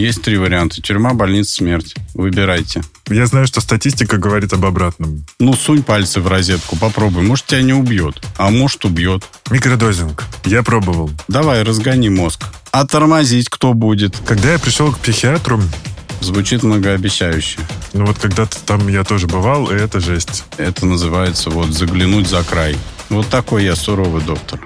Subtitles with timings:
[0.00, 0.80] Есть три варианта.
[0.80, 1.94] Тюрьма, больница, смерть.
[2.14, 2.80] Выбирайте.
[3.10, 5.26] Я знаю, что статистика говорит об обратном.
[5.38, 7.22] Ну, сунь пальцы в розетку, попробуй.
[7.22, 9.24] Может, тебя не убьет, а может, убьет.
[9.50, 10.24] Микродозинг.
[10.46, 11.10] Я пробовал.
[11.28, 12.44] Давай, разгони мозг.
[12.72, 14.16] А тормозить кто будет?
[14.24, 15.60] Когда я пришел к психиатру,
[16.22, 17.58] Звучит многообещающе.
[17.94, 20.44] ну вот когда-то там я тоже бывал, и это жесть.
[20.58, 22.76] Это называется вот заглянуть за край.
[23.08, 24.60] Вот такой я суровый доктор.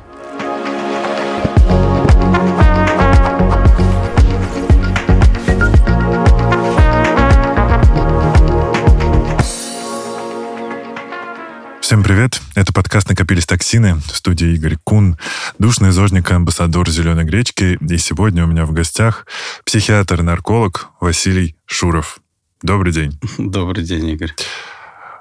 [11.85, 12.41] Всем привет.
[12.55, 15.19] Это подкаст «Накопились токсины» в студии Игорь Кун,
[15.59, 17.77] душный зожник и амбассадор «Зеленой гречки».
[17.79, 19.27] И сегодня у меня в гостях
[19.67, 22.21] психиатр и нарколог Василий Шуров.
[22.63, 23.21] Добрый день.
[23.37, 24.33] Добрый день, Игорь.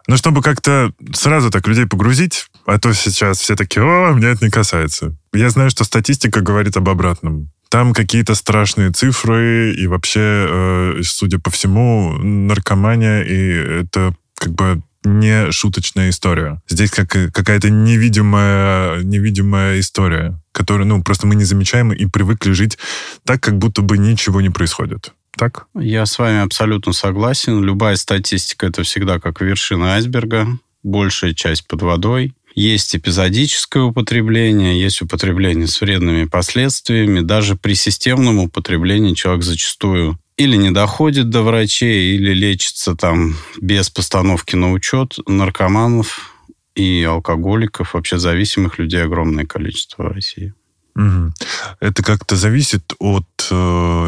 [0.07, 4.45] Ну, чтобы как-то сразу так людей погрузить, а то сейчас все такие, о, меня это
[4.45, 5.17] не касается.
[5.33, 7.51] Я знаю, что статистика говорит об обратном.
[7.67, 14.81] Там какие-то страшные цифры, и вообще, э, судя по всему, наркомания, и это как бы
[15.03, 16.61] не шуточная история.
[16.67, 22.77] Здесь как, какая-то невидимая, невидимая история, которую, ну, просто мы не замечаем и привыкли жить
[23.25, 25.13] так, как будто бы ничего не происходит.
[25.35, 25.65] Так?
[25.75, 27.63] Я с вами абсолютно согласен.
[27.63, 30.47] Любая статистика– это всегда как вершина айсберга.
[30.83, 32.33] Большая часть под водой.
[32.55, 37.21] Есть эпизодическое употребление, есть употребление с вредными последствиями.
[37.21, 43.89] Даже при системном употреблении человек зачастую или не доходит до врачей, или лечится там без
[43.89, 45.17] постановки на учет.
[45.27, 46.33] Наркоманов
[46.75, 50.53] и алкоголиков, вообще зависимых людей огромное количество в России.
[50.95, 51.33] Угу.
[51.79, 53.53] Это как-то зависит от э,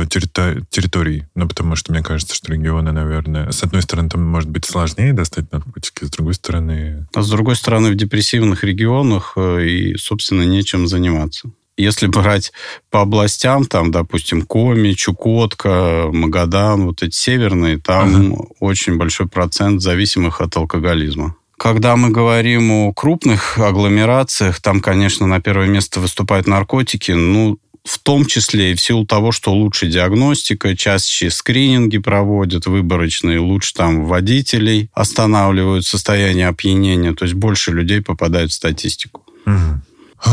[0.07, 1.23] территори- территорий.
[1.33, 5.13] Ну, потому что мне кажется, что регионы, наверное, с одной стороны, там может быть сложнее
[5.13, 7.07] достать наркотики, с другой стороны...
[7.15, 11.49] А с другой стороны, в депрессивных регионах э, и, собственно, нечем заниматься.
[11.77, 12.53] Если брать
[12.89, 18.45] по областям, там, допустим, Коми, Чукотка, Магадан, вот эти северные, там Ага.
[18.59, 21.35] очень большой процент зависимых от алкоголизма.
[21.57, 27.99] Когда мы говорим о крупных агломерациях, там, конечно, на первое место выступают наркотики, ну, в
[27.99, 34.05] том числе и в силу того, что лучше диагностика, чаще скрининги проводят выборочные, лучше там
[34.05, 39.23] водителей останавливают состояние опьянения, то есть больше людей попадают в статистику.
[39.45, 39.81] Мгм.
[40.23, 40.31] Ой,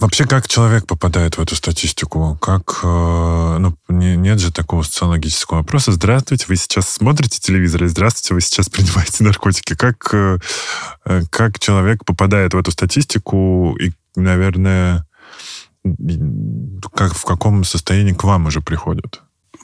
[0.00, 2.36] Вообще, как человек попадает в эту статистику?
[2.40, 5.92] Как, э, ну, не- нет же такого социологического вопроса.
[5.92, 9.74] Здравствуйте, вы сейчас смотрите телевизор, и здравствуйте, вы сейчас принимаете наркотики.
[9.74, 10.38] Как, э,
[11.04, 15.06] э, как человек попадает в эту статистику и, наверное,
[16.94, 19.22] как, в каком состоянии к вам уже приходят?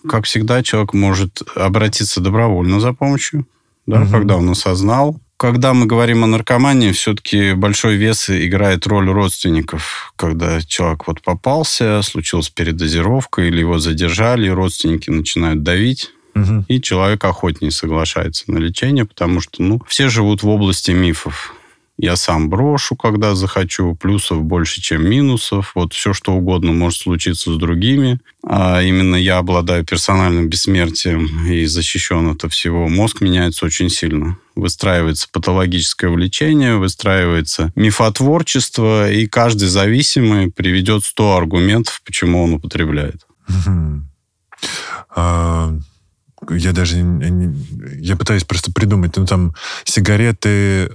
[0.09, 3.47] Как всегда, человек может обратиться добровольно за помощью,
[3.87, 4.11] да, Мгм.
[4.11, 5.21] когда он осознал.
[5.41, 10.13] Когда мы говорим о наркомании, все-таки большой вес играет роль родственников.
[10.17, 16.67] Когда человек вот попался, случилась передозировка, или его задержали, родственники начинают давить, Мгм.
[16.69, 21.55] и человек охотнее соглашается на лечение, потому что, ну, все живут в области мифов.
[22.03, 25.73] Я сам брошу, когда захочу, плюсов больше, чем минусов.
[25.75, 28.21] Вот все, что угодно может случиться с другими.
[28.43, 32.89] А именно я обладаю персональным бессмертием и защищен от всего.
[32.89, 34.39] Мозг меняется очень сильно.
[34.57, 43.27] Выстраивается патологическое влечение, выстраивается мифотворчество, и каждый зависимый приведет 100 аргументов, почему он употребляет.
[45.15, 45.75] А,
[46.49, 46.97] Я даже...
[47.99, 49.19] Я пытаюсь просто придумать.
[49.19, 50.91] Ну, там, сигареты...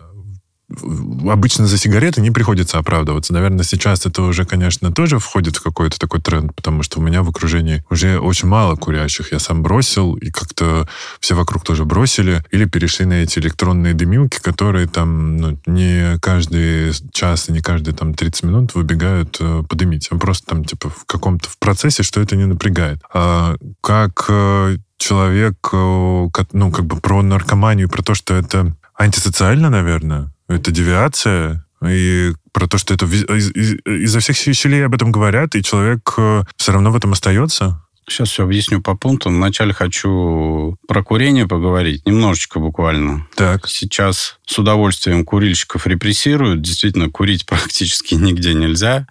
[0.67, 3.33] Обычно за сигареты не приходится оправдываться.
[3.33, 7.21] Наверное, сейчас это уже, конечно, тоже входит в какой-то такой тренд, потому что у меня
[7.21, 9.31] в окружении уже очень мало курящих.
[9.31, 10.87] Я сам бросил, и как-то
[11.19, 12.43] все вокруг тоже бросили.
[12.51, 17.93] Или перешли на эти электронные дымилки, которые там ну, не каждый час и не каждые
[17.93, 20.07] там 30 минут выбегают э, подымить.
[20.09, 22.99] А просто там типа в каком-то в процессе, что это не напрягает.
[23.13, 29.69] А как э, человек, э, ну, как бы про наркоманию, про то, что это антисоциально,
[29.69, 35.63] наверное, это девиация, и про то, что это изо всех щелей об этом говорят, и
[35.63, 36.15] человек
[36.55, 37.84] все равно в этом остается.
[38.07, 39.35] Сейчас все объясню по пунктам.
[39.35, 43.25] Вначале хочу про курение поговорить, немножечко буквально.
[43.35, 43.67] Так.
[43.67, 46.61] Сейчас с удовольствием курильщиков репрессируют.
[46.61, 49.07] Действительно, курить практически нигде нельзя.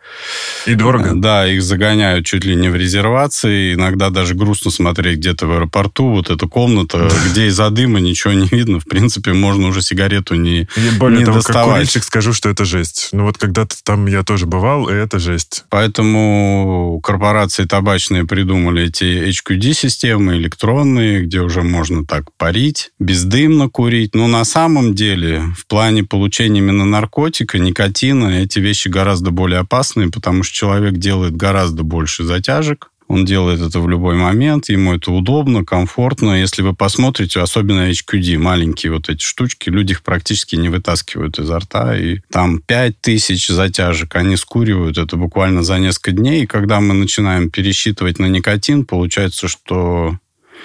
[0.67, 1.13] И дорого.
[1.15, 3.75] Да, их загоняют чуть ли не в резервации.
[3.75, 6.11] Иногда даже грустно смотреть где-то в аэропорту.
[6.11, 8.79] Вот эта комната, где из-за дыма ничего не видно.
[8.79, 10.69] В принципе, можно уже сигарету не...
[10.77, 11.75] И более не того, как доставать.
[11.75, 13.09] курильщик скажу, что это жесть.
[13.13, 15.65] Ну вот когда-то там я тоже бывал, и это жесть.
[15.69, 24.15] Поэтому корпорации табачные придумали эти HQD-системы электронные, где уже можно так парить, бездымно курить.
[24.15, 30.11] Но на самом деле, в плане получения именно наркотика, никотина, эти вещи гораздо более опасные,
[30.11, 35.13] потому что человек делает гораздо больше затяжек, Он делает это в любой момент, ему это
[35.13, 36.41] удобно, комфортно.
[36.41, 41.59] Если вы посмотрите, особенно HQD, маленькие вот эти штучки, люди их практически не вытаскивают изо
[41.59, 41.97] рта.
[41.99, 46.45] И там 5000 затяжек они скуривают это буквально за несколько дней.
[46.45, 50.19] И когда мы начинаем пересчитывать на никотин, получается, что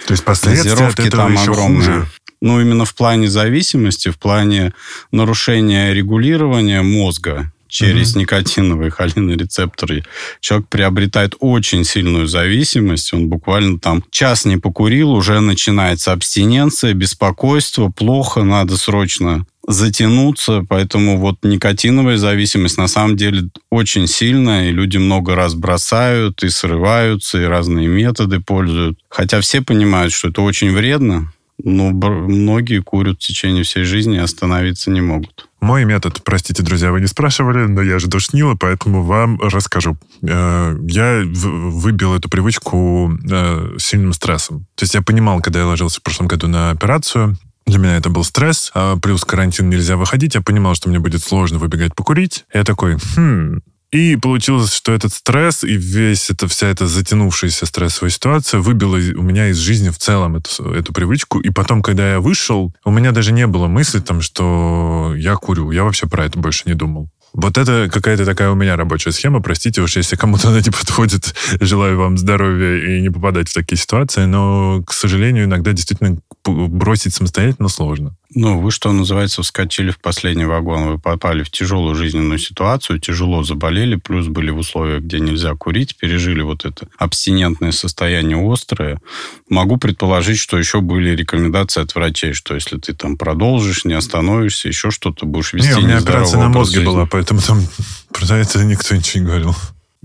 [0.08, 1.78] то есть последствия от этого там еще огромные.
[1.78, 2.08] хуже.
[2.42, 4.74] Ну, именно в плане зависимости, в плане
[5.12, 8.22] нарушения регулирования мозга через угу.
[8.22, 10.04] никотиновые холинорецепторы
[10.42, 13.14] человек приобретает очень сильную зависимость.
[13.14, 21.20] Он буквально там час не покурил, уже начинается абстиненция, беспокойство, плохо, надо срочно затянуться, поэтому
[21.20, 27.40] вот никотиновая зависимость на самом деле очень сильная, и люди много раз бросают и срываются,
[27.40, 28.98] и разные методы пользуют.
[29.10, 31.32] Хотя все понимают, что это очень вредно,
[31.64, 35.48] но многие курят в течение всей жизни и остановиться не могут.
[35.62, 39.98] Мой метод, простите, друзья, вы не спрашивали, но я же душнила, поэтому вам расскажу.
[40.22, 44.68] Э, я выбил эту привычку э, сильным стрессом.
[44.76, 47.38] То есть я понимал, когда я ложился в прошлом году на операцию,
[47.70, 50.34] для меня это был стресс, а плюс карантин нельзя выходить.
[50.34, 52.46] Я понимал, что мне будет сложно выбегать покурить.
[52.52, 58.12] Я такой, хм, и получилось, что этот стресс и весь это, вся эта затянувшаяся стрессовая
[58.12, 61.40] ситуация выбила у меня из жизни в целом эту, эту привычку.
[61.40, 65.72] И потом, когда я вышел, у меня даже не было мысли, там, что я курю.
[65.72, 67.10] Я вообще про это больше не думал.
[67.34, 69.40] Вот это какая-то такая у меня рабочая схема.
[69.42, 71.36] Простите уж, если кому-то она не подходит.
[71.60, 74.26] Желаю вам здоровья и не попадать в такие ситуации.
[74.26, 78.16] Но, к сожалению, иногда действительно бросить самостоятельно сложно.
[78.36, 80.92] Ну, вы, что называется, вскочили в последний вагон.
[80.92, 85.96] Вы попали в тяжелую жизненную ситуацию, тяжело заболели, плюс были в условиях, где нельзя курить,
[85.96, 89.02] пережили вот это абстинентное состояние острое.
[89.50, 94.68] Могу предположить, что еще были рекомендации от врачей, что если ты там продолжишь, не остановишься,
[94.68, 96.86] еще что-то будешь вести Не, у меня операция на мозге жизни.
[96.86, 97.64] была, поэтому там
[98.14, 99.56] про это никто ничего не говорил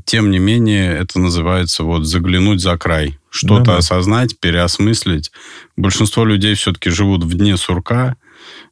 [0.05, 3.19] тем не менее, это называется вот заглянуть за край.
[3.31, 5.33] Что-то да, осознать, переосмыслить.
[5.77, 8.17] Большинство людей все-таки живут в дне сурка,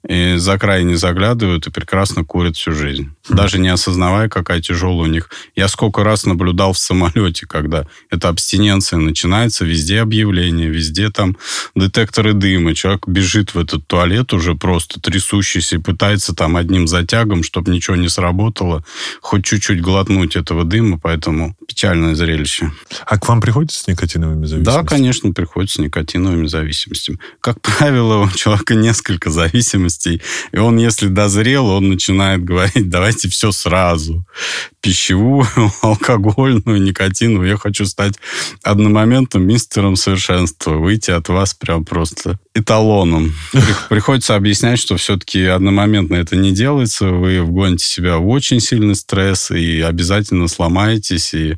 [0.08, 3.10] и за край не заглядывают и прекрасно курят всю жизнь.
[3.28, 5.30] Даже не осознавая, какая тяжелая у них.
[5.54, 11.36] Я сколько раз наблюдал в самолете, когда эта абстиненция начинается, везде объявления, везде там
[11.74, 12.74] детекторы дыма.
[12.74, 17.96] Человек бежит в этот туалет уже просто трясущийся и пытается там одним затягом, чтобы ничего
[17.96, 18.84] не сработало,
[19.20, 22.72] хоть чуть-чуть глотнуть этого дыма, поэтому печальное зрелище.
[23.06, 24.82] А к вам приходится с никотиновыми зависимостями?
[24.82, 27.18] Да, конечно, приходится с никотиновыми зависимостями.
[27.40, 29.91] Как правило, у человека несколько зависимостей,
[30.52, 34.24] и он, если дозрел, он начинает говорить, давай давайте все сразу.
[34.80, 35.46] Пищевую,
[35.82, 37.48] алкогольную, никотиновую.
[37.48, 38.14] Я хочу стать
[38.62, 40.72] одномоментным мистером совершенства.
[40.72, 43.34] Выйти от вас прям просто эталоном.
[43.90, 47.06] Приходится объяснять, что все-таки одномоментно это не делается.
[47.08, 51.56] Вы вгоните себя в очень сильный стресс и обязательно сломаетесь, и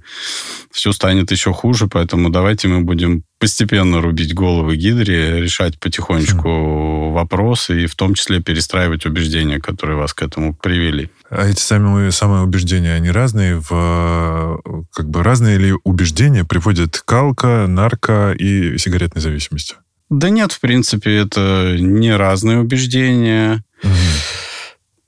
[0.73, 1.87] все станет еще хуже.
[1.87, 8.41] Поэтому давайте мы будем постепенно рубить головы гидре, решать потихонечку вопросы и в том числе
[8.41, 11.11] перестраивать убеждения, которые вас к этому привели.
[11.29, 13.63] А эти самые, самые убеждения, они разные?
[13.69, 14.63] В,
[14.95, 19.75] как бы разные ли убеждения приводят к алко, нарко и сигаретной зависимости?
[20.09, 23.63] Да нет, в принципе, это не разные убеждения.
[23.83, 23.93] Угу.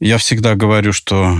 [0.00, 1.39] Я всегда говорю, что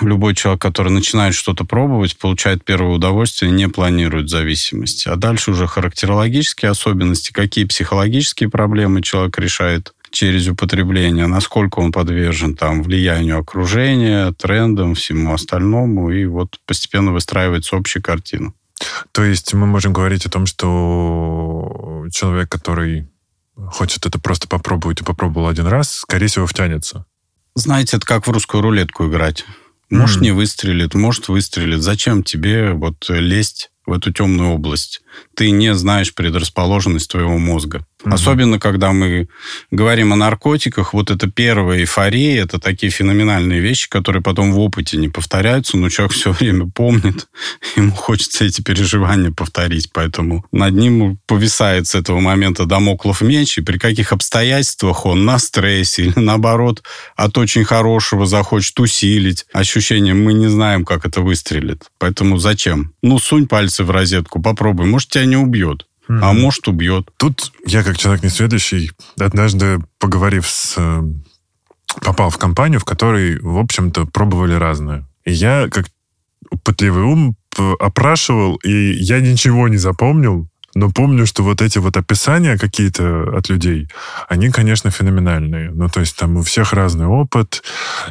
[0.00, 5.06] любой человек, который начинает что-то пробовать, получает первое удовольствие, не планирует зависимость.
[5.06, 12.54] А дальше уже характерологические особенности, какие психологические проблемы человек решает через употребление, насколько он подвержен
[12.54, 18.52] там влиянию окружения, трендам, всему остальному, и вот постепенно выстраивается общая картина.
[19.12, 23.08] То есть мы можем говорить о том, что человек, который
[23.56, 27.06] хочет это просто попробовать и попробовал один раз, скорее всего, втянется.
[27.54, 29.44] Знаете, это как в русскую рулетку играть.
[29.90, 30.22] Может, mm.
[30.22, 31.82] не выстрелит, может, выстрелит.
[31.82, 35.02] Зачем тебе вот лезть в эту темную область?
[35.34, 37.86] Ты не знаешь предрасположенность твоего мозга.
[38.06, 38.14] Угу.
[38.14, 39.28] Особенно, когда мы
[39.72, 44.96] говорим о наркотиках, вот это первая эйфория, это такие феноменальные вещи, которые потом в опыте
[44.96, 47.26] не повторяются, но человек все время помнит,
[47.76, 53.62] ему хочется эти переживания повторить, поэтому над ним повисает с этого момента домоклов меч, и
[53.62, 56.84] при каких обстоятельствах он на стрессе или наоборот
[57.16, 61.86] от очень хорошего захочет усилить ощущение, мы не знаем, как это выстрелит.
[61.98, 62.92] Поэтому зачем?
[63.02, 65.86] Ну, сунь пальцы в розетку, попробуй, может, тебя не убьет.
[66.08, 66.20] Mm-hmm.
[66.22, 67.10] А может, убьет.
[67.16, 70.74] Тут я, как человек несведущий, однажды, поговорив с...
[70.76, 71.02] Э,
[72.00, 75.06] попал в компанию, в которой, в общем-то, пробовали разное.
[75.24, 75.86] И я, как
[76.62, 77.36] пытливый ум,
[77.80, 83.48] опрашивал, и я ничего не запомнил, Но помню, что вот эти вот описания какие-то от
[83.48, 83.88] людей,
[84.28, 85.70] они, конечно, феноменальные.
[85.70, 87.62] Ну, то есть там у всех разный опыт.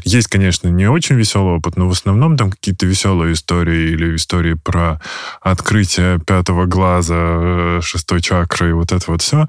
[0.03, 4.55] Есть, конечно, не очень веселый опыт, но в основном там какие-то веселые истории или истории
[4.55, 4.99] про
[5.41, 9.47] открытие пятого глаза, э, шестой чакры и вот это вот все.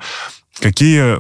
[0.61, 1.17] Какие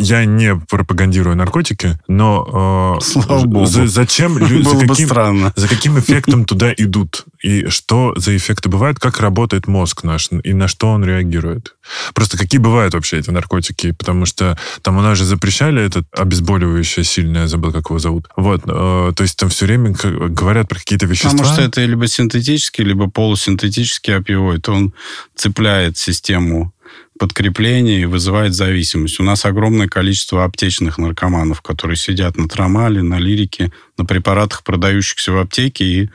[0.00, 3.66] я не пропагандирую наркотики, но э, Слава богу.
[3.66, 5.52] За, зачем люди, за, каким, странно.
[5.56, 7.24] за каким эффектом туда идут?
[7.42, 8.98] И что за эффекты бывают?
[8.98, 10.30] Как работает мозг наш?
[10.42, 11.76] И на что он реагирует?
[12.14, 13.92] Просто какие бывают вообще эти наркотики?
[13.92, 18.28] Потому что там у нас же запрещали этот обезболивающее сильное, забыл, как его зовут.
[18.36, 21.30] Вот, э, то есть там все время говорят про какие-то вещества.
[21.30, 24.68] Потому что это либо синтетический, либо полусинтетический опиоид.
[24.68, 24.94] Он
[25.34, 26.72] цепляет систему
[27.18, 29.20] подкрепление и вызывает зависимость.
[29.20, 35.32] У нас огромное количество аптечных наркоманов, которые сидят на трамале, на лирике, на препаратах, продающихся
[35.32, 36.10] в аптеке, и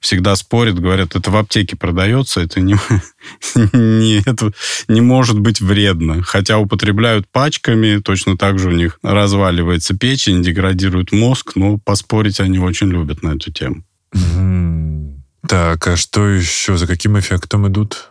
[0.00, 2.76] всегда спорят, говорят, это в аптеке продается, это не,
[3.72, 4.52] не, это
[4.88, 6.22] не может быть вредно.
[6.22, 12.58] Хотя употребляют пачками, точно так же у них разваливается печень, деградирует мозг, но поспорить они
[12.58, 13.84] очень любят на эту тему.
[15.48, 16.76] Так, а что еще?
[16.76, 18.09] За каким эффектом идут?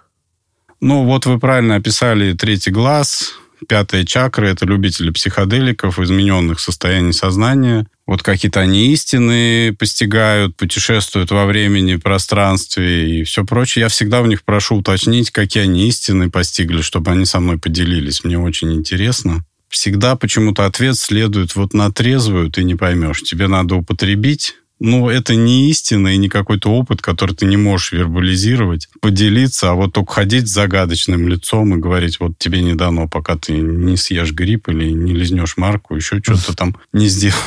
[0.82, 3.34] Ну, вот вы правильно описали третий глаз,
[3.68, 7.86] пятая чакра– это любители психоделиков, измененных состояний сознания.
[8.08, 13.84] Вот какие-то они истины постигают, путешествуют во времени, пространстве и все прочее.
[13.84, 18.24] Я всегда у них прошу уточнить, какие они истины постигли, чтобы они со мной поделились.
[18.24, 19.46] Мне очень интересно.
[19.68, 23.22] Всегда почему-то ответ следует вот на трезвую, ты не поймешь.
[23.22, 27.92] Тебе надо употребить ну, это не истина и не какой-то опыт, который ты не можешь
[27.92, 33.08] вербализировать, поделиться, а вот только ходить с загадочным лицом и говорить, вот тебе не дано,
[33.08, 37.40] пока ты не съешь гриб или не лизнешь марку, еще что-то там не сделаешь.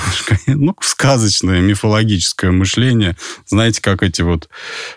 [0.63, 3.17] Ну, сказочное, мифологическое мышление.
[3.47, 4.49] Знаете, как эти вот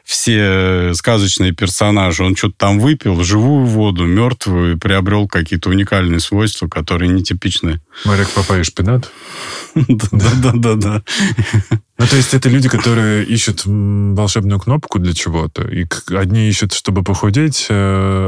[0.03, 2.23] все сказочные персонажи.
[2.23, 7.81] Он что-то там выпил, живую воду, мертвую, и приобрел какие-то уникальные свойства, которые нетипичны.
[8.03, 9.09] Марек Папа и шпинат?
[9.75, 11.03] Да-да-да-да.
[11.97, 15.65] Ну, то есть это люди, которые ищут волшебную кнопку для чего-то.
[15.65, 17.73] И одни ищут, чтобы похудеть, э,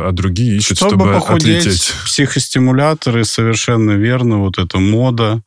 [0.07, 1.93] а другие ищут, чтобы, чтобы похудеть, отлететь.
[2.05, 4.39] Психостимуляторы, совершенно верно.
[4.39, 5.41] Вот эта мода,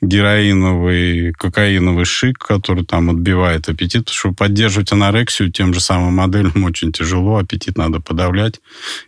[0.00, 4.10] героиновый, кокаиновый шик, который там отбивает аппетит.
[4.10, 8.60] Чтобы поддерживать анорексию тем же самым моделям очень тяжело, аппетит надо подавлять.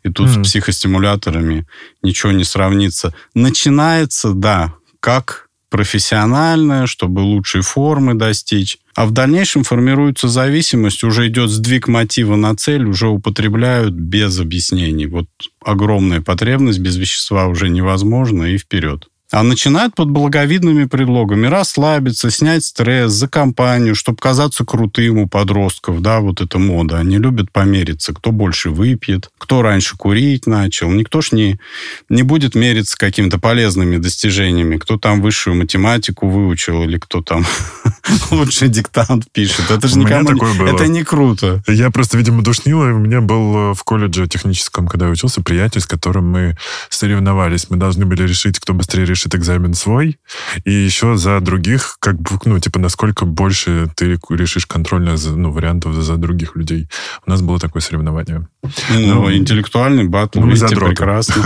[0.03, 0.43] И тут mm.
[0.43, 1.65] с психостимуляторами
[2.03, 3.15] ничего не сравнится.
[3.35, 8.79] Начинается, да, как профессиональное, чтобы лучшей формы достичь.
[8.95, 15.07] А в дальнейшем формируется зависимость, уже идет сдвиг мотива на цель, уже употребляют без объяснений.
[15.07, 15.29] Вот
[15.65, 19.09] огромная потребность без вещества уже невозможно и вперед.
[19.31, 26.01] А начинают под благовидными предлогами расслабиться, снять стресс за компанию, чтобы казаться крутым у подростков,
[26.01, 26.99] да, вот эта мода.
[26.99, 30.91] Они любят помериться, кто больше выпьет, кто раньше курить начал.
[30.91, 31.61] Никто ж не,
[32.09, 37.45] не будет мериться какими-то полезными достижениями, кто там высшую математику выучил или кто там
[38.31, 39.71] лучший диктант пишет.
[39.71, 40.71] Это же никому не...
[40.71, 41.63] Это не круто.
[41.67, 42.85] Я просто, видимо, душнила.
[42.85, 46.57] У меня был э, в колледже техническом, когда я учился, приятель, с которым мы
[46.89, 47.67] соревновались.
[47.69, 50.19] Мы должны были решить, кто быстрее решит решит экзамен свой,
[50.65, 55.95] и еще за других, как бы, ну, типа, насколько больше ты решишь контрольных ну, вариантов
[55.95, 56.89] за других людей.
[57.27, 58.49] У нас было такое соревнование.
[58.63, 61.43] Ну, ну интеллектуальный батл, ну, видите, прекрасно.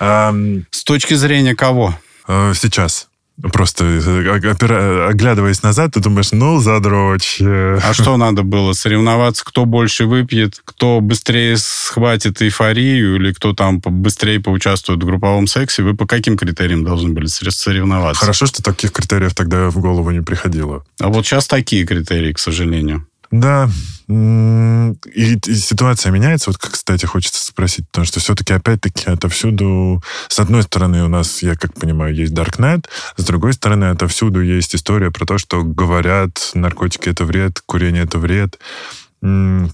[0.70, 1.94] С точки зрения кого?
[2.26, 3.08] Э, сейчас.
[3.42, 7.38] Просто э, оглядываясь назад, ты думаешь, ну, задрочь.
[7.40, 8.72] А что надо было?
[8.72, 15.46] Соревноваться, кто больше выпьет, кто быстрее схватит эйфорию, или кто там быстрее поучаствует в групповом
[15.46, 15.82] сексе?
[15.82, 18.20] Вы по каким критериям должны были соревноваться?
[18.20, 20.84] Хорошо, что таких критериев тогда в голову не приходило.
[21.00, 23.06] А вот сейчас такие критерии, к сожалению.
[23.30, 23.68] Да,
[24.08, 24.92] и,
[25.46, 26.50] и ситуация меняется.
[26.50, 30.02] Вот, кстати, хочется спросить, потому что все-таки, опять-таки, отовсюду...
[30.28, 34.74] С одной стороны, у нас, я как понимаю, есть Darknet, с другой стороны, отовсюду есть
[34.76, 38.58] история про то, что говорят, наркотики— это вред, курение— это вред.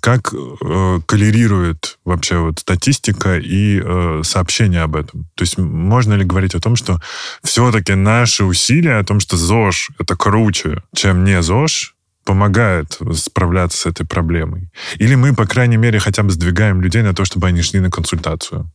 [0.01, 5.29] Как э, коллерирует вообще вот статистика и э, сообщения об этом?
[5.35, 7.01] То есть можно ли говорить о том, что
[7.43, 11.95] все-таки наши усилия о том, что ЗОЖ— это круче, чем не ЗОЖ,
[12.25, 14.71] помогает справляться с этой проблемой?
[14.97, 17.91] Или мы, по крайней мере, хотя бы сдвигаем людей на то, чтобы они шли на
[17.91, 18.71] консультацию?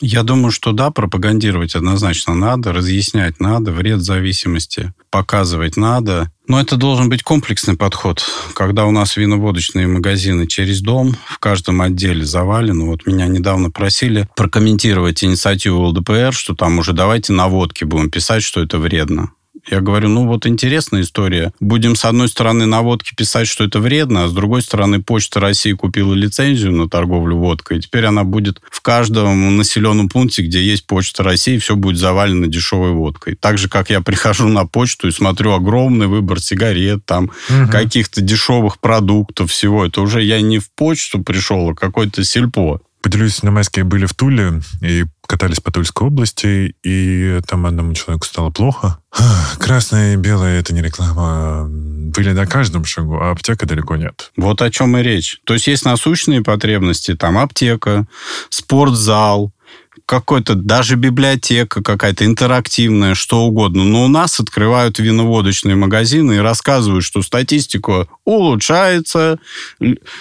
[0.00, 6.30] Я думаю, что да, пропагандировать однозначно надо, разъяснять надо, вред зависимости показывать надо.
[6.46, 8.24] Но это должен быть комплексный подход.
[8.54, 12.84] Когда у нас виноводочные магазины через дом, в каждом отделе завалены.
[12.84, 18.44] Вот меня недавно просили прокомментировать инициативу ЛДПР, что там уже давайте на водке будем писать,
[18.44, 19.32] что это вредно.
[19.70, 21.52] Я говорю, ну вот интересная история.
[21.60, 25.40] Будем с одной стороны на водке писать, что это вредно, а с другой стороны Почта
[25.40, 30.62] России купила лицензию на торговлю водкой, и теперь она будет в каждом населенном пункте, где
[30.62, 33.34] есть Почта России, все будет завалено дешевой водкой.
[33.34, 37.70] Так же, как я прихожу на почту и смотрю огромный выбор сигарет, там угу.
[37.70, 39.84] каких-то дешевых продуктов, всего.
[39.84, 42.80] Это уже я не в почту пришел, а какой-то сельпо.
[43.02, 48.26] Поделюсь, на майске были в Туле и катались по Тульской области, и там одному человеку
[48.26, 48.98] стало плохо.
[49.58, 51.66] Красное и белое— это не реклама.
[51.68, 54.32] Были на каждом шагу, а аптека далеко нет.
[54.36, 55.40] Вот о чем и речь.
[55.44, 58.06] То есть есть насущные потребности, там аптека,
[58.48, 59.52] спортзал,
[60.08, 63.84] какой-то даже библиотека какая-то интерактивная, что угодно.
[63.84, 69.38] Но у нас открывают виноводочные магазины и рассказывают, что статистика улучшается,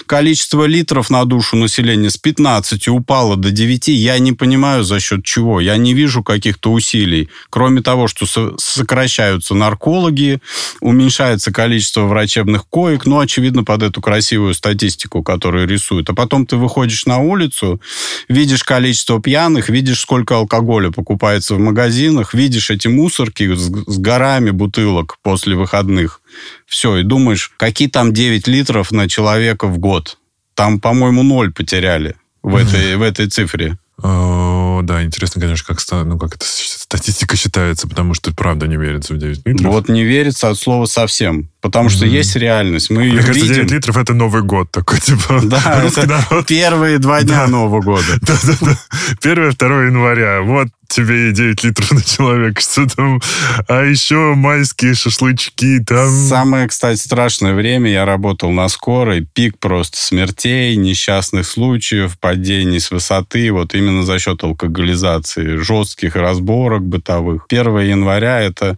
[0.06, 3.88] количество литров на душу населения с 15 упало до 9.
[3.88, 5.62] Я не понимаю, за счет чего.
[5.62, 7.30] Я не вижу каких-то усилий.
[7.50, 8.26] Кроме того, что
[8.58, 10.42] сокращаются наркологи,
[10.82, 16.10] уменьшается количество врачебных коек, ну, очевидно, под эту красивую статистику, которую рисуют.
[16.10, 17.80] А потом ты выходишь на улицу,
[18.28, 24.50] видишь количество пьяных, видишь, сколько алкоголя покупается в магазинах, видишь эти мусорки с, с горами
[24.50, 26.22] бутылок после выходных.
[26.66, 30.18] Все, и думаешь, какие там 9 литров на человека в год?
[30.56, 33.78] Там, по-моему, ноль потеряли в этой, в этой цифре.
[34.04, 39.14] О, да, интересно, конечно, как, ну, как эта статистика считается, потому что правда не верится
[39.14, 39.74] в 9 литров.
[39.74, 41.50] Вот не верится от слова совсем.
[41.62, 42.10] Потому что mm-hmm.
[42.10, 42.90] есть реальность.
[42.92, 43.68] Мы ее Мне кажется, видим.
[43.68, 45.42] 9 литров это Новый год такой, типа.
[45.44, 46.46] Да, это народ.
[46.46, 47.48] первые два дня да.
[47.48, 48.06] Нового года.
[48.22, 48.78] Да-да-да.
[49.22, 50.42] 1-2 января.
[50.42, 53.22] Вот тебе и 9 литров на человека, что там.
[53.68, 56.10] А еще майские шашлычки там.
[56.10, 57.92] Самое, кстати, страшное время.
[57.92, 59.26] Я работал на скорой.
[59.34, 63.52] Пик просто смертей, несчастных случаев, падений с высоты.
[63.52, 67.46] Вот именно за счет алкоголизации, жестких разборок бытовых.
[67.50, 68.78] 1 января это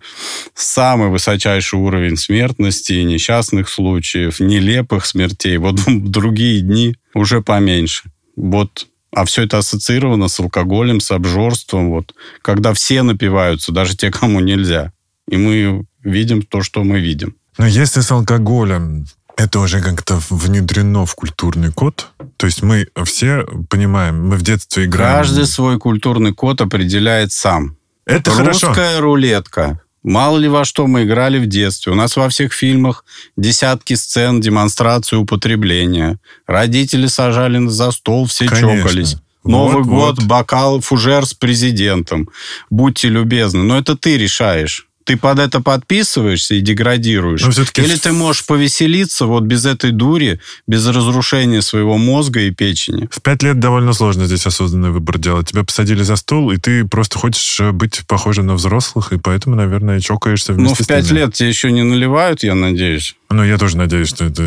[0.53, 5.57] самый высочайший уровень смертности несчастных случаев, нелепых смертей.
[5.57, 8.11] Вот другие дни уже поменьше.
[8.35, 11.89] Вот а все это ассоциировано с алкоголем, с обжорством.
[11.89, 12.13] Вот.
[12.41, 14.91] Когда все напиваются, даже те, кому нельзя.
[15.27, 17.35] И мы видим то, что мы видим.
[17.57, 19.05] Но если с алкоголем
[19.39, 22.09] это уже как-то внедрено в культурный код.
[22.35, 25.15] То есть мы все понимаем, мы в детстве играем.
[25.15, 27.77] Каждый свой культурный код определяет сам.
[28.05, 28.99] Это Русская хорошо.
[28.99, 29.81] рулетка.
[30.03, 31.91] Мало ли во что мы играли в детстве.
[31.91, 33.03] У нас во всех фильмах
[33.35, 36.19] десятки сцен демонстрации употребления.
[36.47, 38.81] Родители сажали за стол, все Конечно.
[38.81, 39.15] чокались.
[39.43, 40.27] Новый вот, год, вот.
[40.27, 42.29] бокал, фужер с президентом.
[42.69, 43.63] Будьте любезны.
[43.63, 47.41] Но это ты решаешь ты под это подписываешься и деградируешь.
[47.41, 53.09] Или ты можешь повеселиться вот без этой дури, без разрушения своего мозга и печени.
[53.11, 55.47] В пять лет довольно сложно здесь осознанный выбор делать.
[55.47, 59.55] Тебя посадили за стол, и ты просто хочешь э, быть похожим на взрослых, и поэтому,
[59.55, 63.15] наверное, чокаешься вместе Ну, в пять лет тебе еще не наливают, я надеюсь.
[63.31, 64.43] Ну, я тоже надеюсь, что это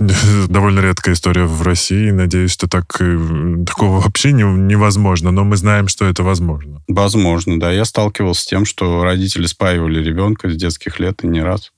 [0.48, 2.10] довольно редкая история в России.
[2.10, 6.82] Надеюсь, что так, э, такого вообще не, невозможно, но мы знаем, что это возможно.
[6.88, 7.70] Возможно, да.
[7.70, 11.72] Я сталкивался с тем, что родители спаивали ребенка с детских лет и не раз.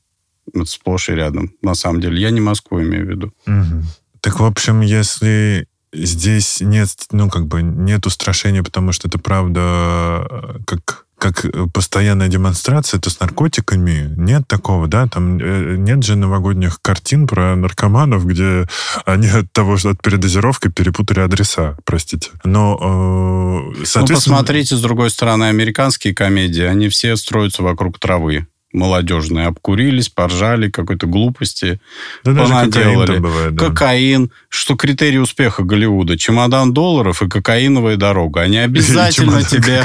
[0.54, 2.20] Это сплошь и рядом, на самом деле.
[2.20, 3.32] Я не Москву имею в виду.
[3.46, 3.82] Угу.
[4.20, 10.26] Так, в общем, если здесь нет, ну, как бы, нет устрашения, потому что это правда
[10.30, 14.12] э, как как э, постоянная демонстрация, это с наркотиками.
[14.16, 15.06] Нет такого, да?
[15.06, 18.66] Там э, нет же новогодних картин про наркоманов, где
[19.06, 22.30] они от того, что от передозировки перепутали адреса, простите.
[22.42, 24.36] Но, э, соответственно...
[24.36, 30.70] Ну, посмотрите, с другой стороны, американские комедии, они все строятся вокруг травы молодежные обкурились, поржали,
[30.70, 31.80] какой-то глупости
[32.24, 33.06] да понаделали.
[33.06, 33.66] Кокаин, бывает, да.
[33.66, 36.16] кокаин, что критерий успеха Голливуда.
[36.16, 38.40] Чемодан долларов и кокаиновая дорога.
[38.42, 39.82] Они обязательно тебе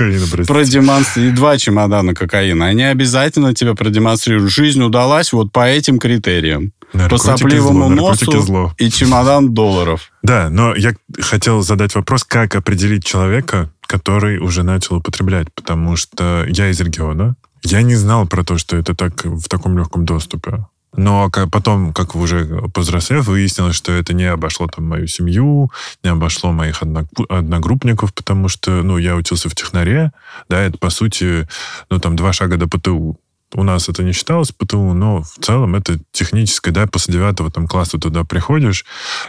[0.48, 1.36] продемонстрируют.
[1.36, 2.68] два чемодана кокаина.
[2.68, 4.52] Они обязательно тебе продемонстрируют.
[4.52, 6.74] Жизнь удалась вот по этим критериям.
[7.10, 8.74] По сопливому зло, носу зло.
[8.78, 10.10] и чемодан долларов.
[10.24, 16.46] Да, но я хотел задать вопрос, как определить человека, который уже начал употреблять, потому что
[16.48, 20.66] я из региона, я не знал про то, что это так в таком легком доступе.
[20.96, 25.72] Но потом, как уже повзрослев, выяснилось, что это не обошло там мою семью,
[26.04, 30.12] не обошло моих одногруппников, потому что, ну, я учился в технаре,
[30.50, 31.48] да, это, по сути,
[31.90, 33.20] ну, там, два шага до ПТУ.
[33.54, 37.68] У нас это не считалось ПТУ, но в целом это техническое, да, после девятого там
[37.68, 38.84] класса туда приходишь,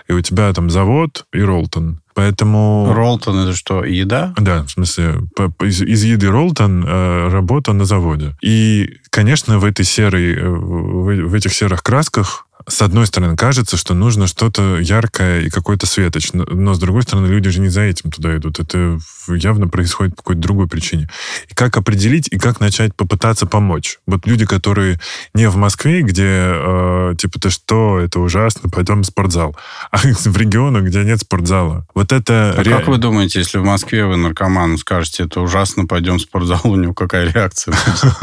[0.09, 2.01] и у тебя там завод и Ролтон.
[2.19, 2.93] Поэтому...
[2.93, 4.35] Ролтон это что, еда?
[4.37, 5.21] Да, в смысле,
[5.61, 8.35] из, из еды Ролтон э, работа на заводе.
[8.43, 13.77] И, конечно, в этой серой, э, в, в этих серых красках с одной стороны, кажется,
[13.77, 17.69] что нужно что-то яркое и какой-то светоч, но, но с другой стороны, люди же не
[17.69, 18.59] за этим туда идут.
[18.61, 21.09] Это явно происходит по какой-то другой причине.
[21.49, 23.99] И как определить, и как начать попытаться помочь?
[24.07, 25.01] Вот люди, которые
[25.35, 29.57] не в Москве, где, э, типа, ты что, это ужасно, пойдем в спортзал,
[29.91, 31.87] а в регионах, где нет спортзала.
[31.95, 32.55] Вот это...
[32.57, 32.71] А ре...
[32.71, 36.77] как вы думаете, если в Москве вы наркоману скажете, это ужасно, пойдем в спортзал, у
[36.77, 37.75] него какая реакция?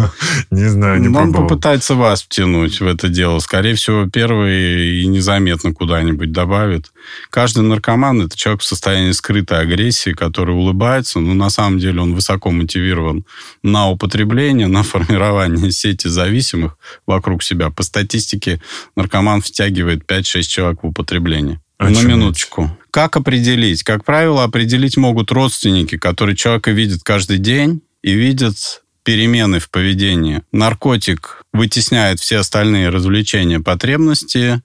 [0.52, 3.40] Не знаю, не Он попытается вас втянуть в это дело.
[3.40, 6.92] Скорее всего, первый и незаметно куда-нибудь добавит.
[7.30, 12.14] Каждый наркоман– это человек в состоянии скрытой агрессии, который улыбается, но на самом деле он
[12.14, 13.26] высоко мотивирован
[13.64, 17.70] на употребление, на формирование сети зависимых вокруг себя.
[17.70, 18.62] По статистике,
[18.96, 21.62] наркоман втягивает 5-6 человек в употребление.
[21.80, 22.78] На минуточку.
[22.90, 23.84] Как определить?
[23.84, 30.42] Как правило, определить могут родственники, которые человека видят каждый день и видят перемены в поведении.
[30.52, 34.62] Наркотик вытесняет все остальные развлечения, потребности,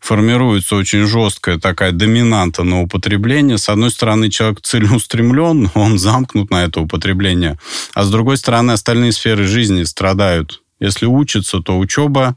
[0.00, 3.58] формируется очень жесткая такая доминанта на употребление.
[3.58, 7.58] С одной стороны, человек целеустремлен, он замкнут на это употребление,
[7.94, 10.62] а с другой стороны, остальные сферы жизни страдают.
[10.80, 12.36] Если учится, то учеба,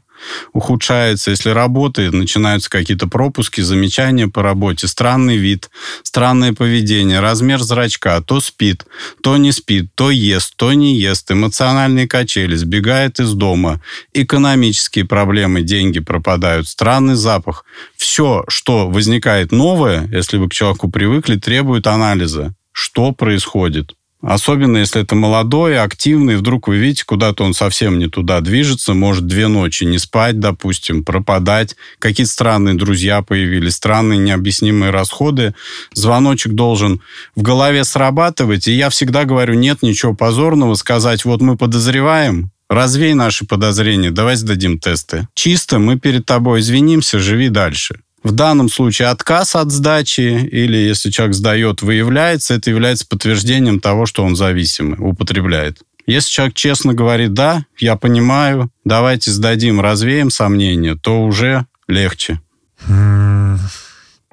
[0.52, 1.30] ухудшается.
[1.30, 5.70] Если работает, начинаются какие-то пропуски, замечания по работе, странный вид,
[6.02, 8.86] странное поведение, размер зрачка, то спит,
[9.22, 13.80] то не спит, то ест, то не ест, эмоциональные качели, сбегает из дома,
[14.12, 17.64] экономические проблемы, деньги пропадают, странный запах.
[17.96, 22.54] Все, что возникает новое, если вы к человеку привыкли, требует анализа.
[22.72, 23.94] Что происходит?
[24.26, 29.28] Особенно, если это молодой, активный, вдруг вы видите, куда-то он совсем не туда движется, может
[29.28, 35.54] две ночи не спать, допустим, пропадать, какие-то странные друзья появились, странные необъяснимые расходы.
[35.94, 37.02] Звоночек должен
[37.36, 43.14] в голове срабатывать, и я всегда говорю, нет ничего позорного сказать, вот мы подозреваем, развей
[43.14, 45.28] наши подозрения, давай сдадим тесты.
[45.34, 48.00] Чисто мы перед тобой извинимся, живи дальше.
[48.26, 54.04] В данном случае отказ от сдачи или если человек сдает, выявляется, это является подтверждением того,
[54.04, 55.82] что он зависимый, употребляет.
[56.08, 62.40] Если человек честно говорит, да, я понимаю, давайте сдадим, развеем сомнения, то уже легче.
[62.88, 63.60] Мы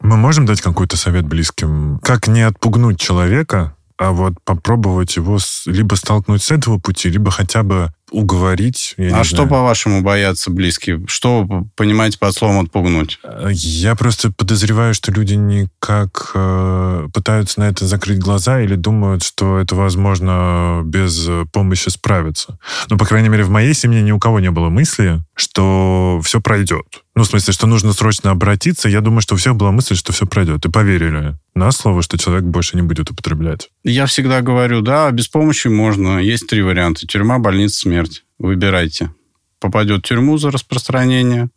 [0.01, 1.99] можем дать какой-то совет близким?
[2.01, 7.61] Как не отпугнуть человека, а вот попробовать его либо столкнуть с этого пути, либо хотя
[7.61, 8.95] бы уговорить.
[9.11, 11.03] а что, по-вашему, боятся близкие?
[11.07, 13.19] Что понимаете под словом «отпугнуть»?
[13.23, 19.23] Э, я просто подозреваю, что люди никак э, пытаются на это закрыть глаза или думают,
[19.23, 22.59] что это возможно без помощи справиться.
[22.89, 26.39] Ну, по крайней мере, в моей семье ни у кого не было мысли, что все
[26.39, 27.03] пройдет.
[27.15, 28.89] Ну, в смысле, что нужно срочно обратиться.
[28.89, 30.65] Я думаю, что у всех была мысль, что все пройдет.
[30.65, 33.69] И поверили на слово, что человек больше не будет употреблять.
[33.83, 36.17] Я всегда говорю, да, без помощи можно.
[36.17, 37.05] Есть три варианта.
[37.05, 38.02] Тюрьма, больница, смерть.
[38.39, 39.11] Выбирайте.
[39.59, 41.49] Попадет в тюрьму за распространение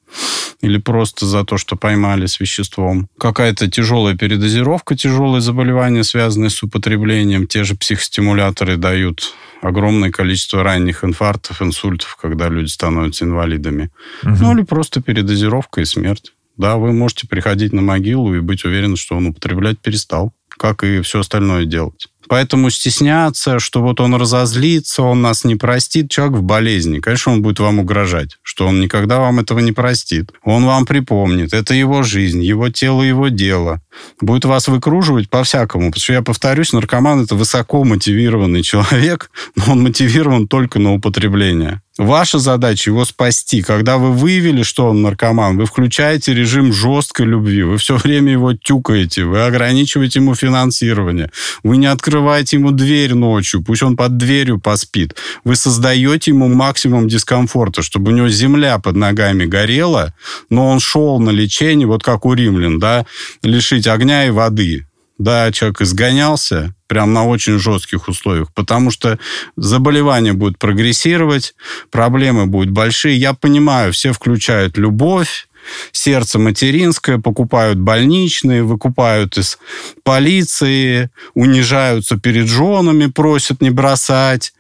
[0.60, 3.08] или просто за то, что поймали с веществом.
[3.18, 7.46] Какая-то тяжелая передозировка, тяжелые заболевания, связанные с употреблением.
[7.46, 13.90] Те же психостимуляторы дают огромное количество ранних инфарктов, инсультов, когда люди становятся инвалидами.
[14.22, 14.36] Угу.
[14.40, 16.32] Ну или просто передозировка и смерть.
[16.56, 21.02] Да, вы можете приходить на могилу и быть уверены, что он употреблять перестал, как и
[21.02, 22.08] все остальное делать.
[22.28, 26.10] Поэтому стесняться, что вот он разозлится, он нас не простит.
[26.10, 30.32] Человек в болезни, конечно, он будет вам угрожать, что он никогда вам этого не простит.
[30.42, 31.52] Он вам припомнит.
[31.52, 33.80] Это его жизнь, его тело, его дело.
[34.20, 35.90] Будет вас выкруживать по-всякому.
[35.90, 41.80] Потому что, я повторюсь, наркоман– это высоко мотивированный человек, но он мотивирован только на употребление.
[41.98, 43.62] Ваша задача его спасти.
[43.62, 47.62] Когда вы выявили, что он наркоман, вы включаете режим жесткой любви.
[47.62, 51.30] Вы все время его тюкаете, вы ограничиваете ему финансирование.
[51.62, 55.16] Вы не открываете ему дверь ночью, пусть он под дверью поспит.
[55.44, 60.14] Вы создаете ему максимум дискомфорта, чтобы у него земля под ногами горела,
[60.48, 63.04] но он шел на лечение, вот как у римлян, да,
[63.42, 64.86] лишить огня и воды
[65.18, 69.18] да, человек изгонялся прям на очень жестких условиях, потому что
[69.56, 71.54] заболевание будет прогрессировать,
[71.90, 73.16] проблемы будут большие.
[73.16, 75.48] Я понимаю, все включают любовь,
[75.92, 79.58] сердце материнское, покупают больничные, выкупают из
[80.02, 84.52] полиции, унижаются перед женами, просят не бросать,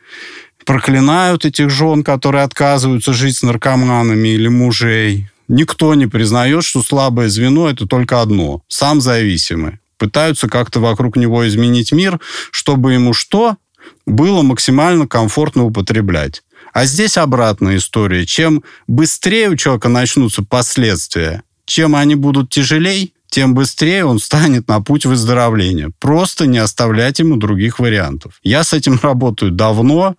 [0.64, 5.28] проклинают этих жен, которые отказываются жить с наркоманами или мужей.
[5.48, 11.46] Никто не признает, что слабое звено– это только одно– сам зависимый пытаются как-то вокруг него
[11.48, 13.56] изменить мир, чтобы ему что?
[14.04, 16.42] Было максимально комфортно употреблять.
[16.76, 18.26] А здесь обратная история.
[18.26, 24.80] Чем быстрее у человека начнутся последствия, чем они будут тяжелее, тем быстрее он станет на
[24.80, 25.90] путь выздоровления.
[26.00, 28.40] Просто не оставлять ему других вариантов.
[28.42, 30.14] Я с этим работаю давно,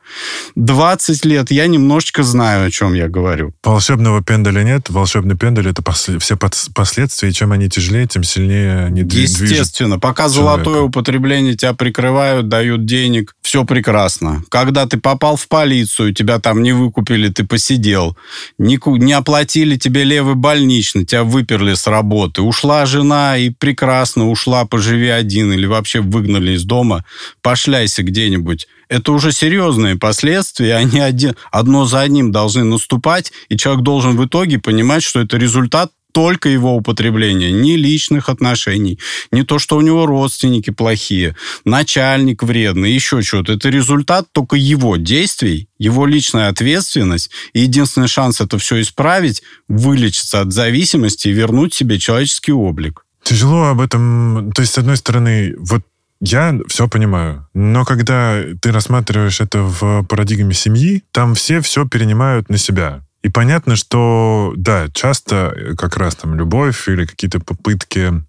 [0.56, 3.56] 20 лет, я немножечко знаю, о чем я говорю.
[3.64, 4.92] Волшебного пендаля нет.
[4.92, 9.42] Волшебный пендель— это пос- все последствия, и чем они тяжелее, тем сильнее они движут.
[9.42, 9.98] Естественно.
[9.98, 10.64] Пока человека.
[10.64, 14.44] золотое употребление тебя прикрывают, дают денег, все прекрасно.
[14.50, 18.16] Когда ты попал в полицию, тебя там не выкупили, ты посидел,
[18.60, 24.65] не, не оплатили тебе левый больничный, тебя выперли с работы, ушла жена и прекрасно ушла,
[24.65, 27.06] поживи один, или вообще выгнали из дома,
[27.41, 28.67] пошляйся где-нибудь.
[28.89, 34.26] Это уже серьезные последствия, они один, одно за одним должны наступать, и человек должен в
[34.26, 38.98] итоге понимать, что это результат только его употребления, ни личных отношений,
[39.32, 43.54] не то, что у него родственники плохие, начальник вредный, еще что-то.
[43.54, 47.30] Это результат только его действий, его личная ответственность.
[47.54, 53.06] И единственный шанс это все исправить, вылечиться от зависимости и вернуть себе человеческий облик.
[53.22, 54.52] Тяжело об этом...
[54.56, 55.84] То есть, с одной стороны, вот
[56.20, 62.50] я все понимаю, но когда ты рассматриваешь это в парадигме семьи, там все все перенимают
[62.50, 63.04] на себя.
[63.28, 68.24] И понятно, что, да, часто э, как раз там любовь или какие-то попытки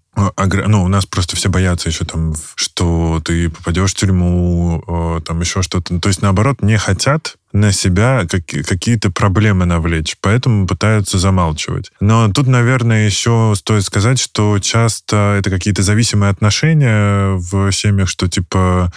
[0.67, 5.39] ну, у нас просто все боятся еще там, что ты попадешь в тюрьму, э, там
[5.41, 5.99] еще что-то.
[5.99, 11.91] То есть, наоборот, не хотят на себя какие-то проблемы навлечь, поэтому пытаются замалчивать.
[11.99, 18.27] Но тут, наверное, еще стоит сказать, что часто это какие-то зависимые отношения в семьях, что
[18.27, 18.91] типа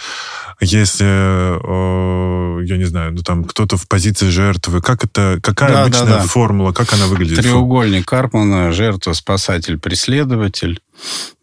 [0.59, 1.05] если,
[2.63, 6.17] я не знаю, ну там кто-то в позиции жертвы, как это, какая да, обычная да,
[6.19, 6.23] да.
[6.23, 7.39] формула, как она выглядит?
[7.39, 10.79] Треугольник Карпмана, жертва, спасатель, преследователь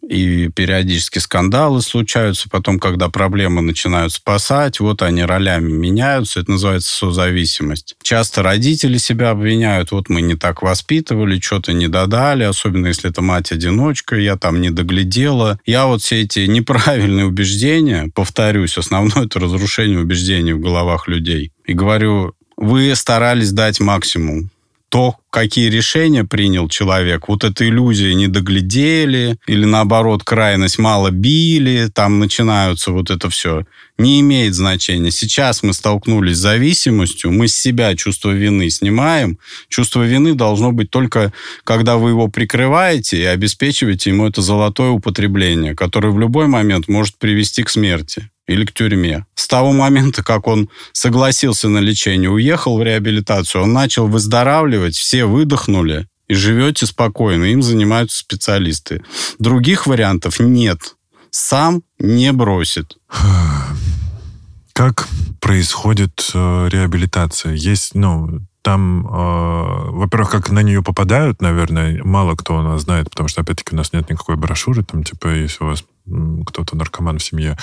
[0.07, 2.49] и периодически скандалы случаются.
[2.49, 6.41] Потом, когда проблемы начинают спасать, вот они ролями меняются.
[6.41, 7.95] Это называется созависимость.
[8.03, 9.91] Часто родители себя обвиняют.
[9.91, 14.69] Вот мы не так воспитывали, что-то не додали, особенно если это мать-одиночка, я там не
[14.69, 15.59] доглядела.
[15.65, 21.51] Я вот все эти неправильные убеждения, повторюсь, основное это разрушение убеждений в головах людей.
[21.65, 24.49] И говорю, вы старались дать максимум
[24.89, 31.89] то, какие решения принял человек, вот эта иллюзия не доглядели, или наоборот, крайность мало били,
[31.91, 33.65] там начинаются вот это все,
[33.97, 35.09] не имеет значения.
[35.09, 39.39] Сейчас мы столкнулись с зависимостью, мы с себя чувство вины снимаем.
[39.69, 41.31] Чувство вины должно быть только,
[41.63, 47.17] когда вы его прикрываете и обеспечиваете ему это золотое употребление, которое в любой момент может
[47.17, 49.25] привести к смерти или к тюрьме.
[49.35, 55.20] С того момента, как он согласился на лечение, уехал в реабилитацию, он начал выздоравливать, все
[55.25, 59.03] выдохнули, и живете спокойно, им занимаются специалисты.
[59.37, 60.95] Других вариантов нет.
[61.29, 62.97] Сам не бросит.
[64.73, 65.07] Как
[65.41, 67.53] происходит э, реабилитация?
[67.53, 73.09] Есть, ну, там, э, во-первых, как на нее попадают, наверное, мало кто у нас знает,
[73.09, 75.83] потому что, опять-таки, у нас нет никакой брошюры, там, типа, если у вас
[76.45, 77.57] кто-то наркоман в семье,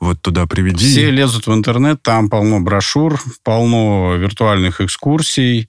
[0.00, 0.86] вот туда приведи.
[0.86, 5.68] Все лезут в интернет, там полно брошюр, полно виртуальных экскурсий,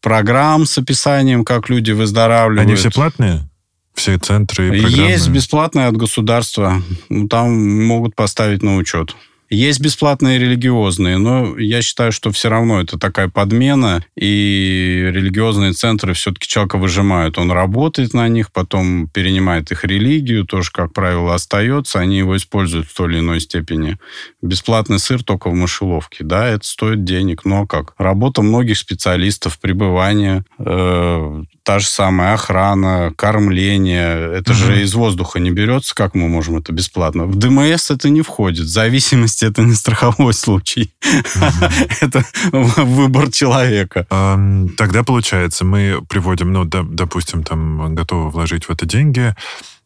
[0.00, 2.68] программ с описанием, как люди выздоравливают.
[2.68, 3.48] Они все платные?
[3.94, 5.10] Все центры и программы?
[5.10, 6.82] Есть бесплатные от государства.
[7.30, 9.14] Там могут поставить на учет.
[9.50, 16.14] Есть бесплатные религиозные, но я считаю, что все равно это такая подмена, и религиозные центры
[16.14, 17.38] все-таки человека выжимают.
[17.38, 22.86] Он работает на них, потом перенимает их религию, тоже, как правило, остается, они его используют
[22.86, 23.98] в той или иной степени.
[24.42, 27.94] Бесплатный сыр только в мышеловке, да, это стоит денег, но как?
[27.98, 34.58] Работа многих специалистов, пребывание, э, та же самая охрана, кормление, это угу.
[34.58, 37.24] же из воздуха не берется, как мы можем это бесплатно?
[37.24, 40.92] В ДМС это не входит, зависимость это не страховой случай.
[42.00, 44.06] Это выбор человека.
[44.76, 49.34] Тогда, получается, мы приводим, ну, допустим, там готовы вложить в это деньги.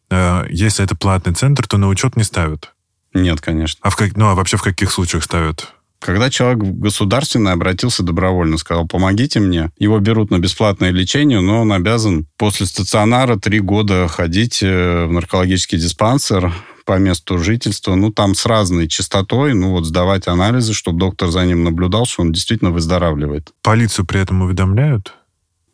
[0.09, 2.73] Э, если это платный центр, то на учет не ставят?
[3.13, 3.79] Нет, конечно.
[3.81, 5.73] А в как, ну, а вообще в каких случаях ставят?
[5.99, 11.73] Когда человек государственный обратился добровольно, сказал, помогите мне, его берут на бесплатное лечение, но он
[11.73, 16.53] обязан после стационара три года ходить э, в наркологический диспансер,
[16.89, 21.45] по месту жительства, ну, там с разной частотой, ну, вот сдавать анализы, чтобы доктор за
[21.45, 23.51] ним наблюдал, что он действительно выздоравливает.
[23.61, 25.13] Полицию при этом уведомляют?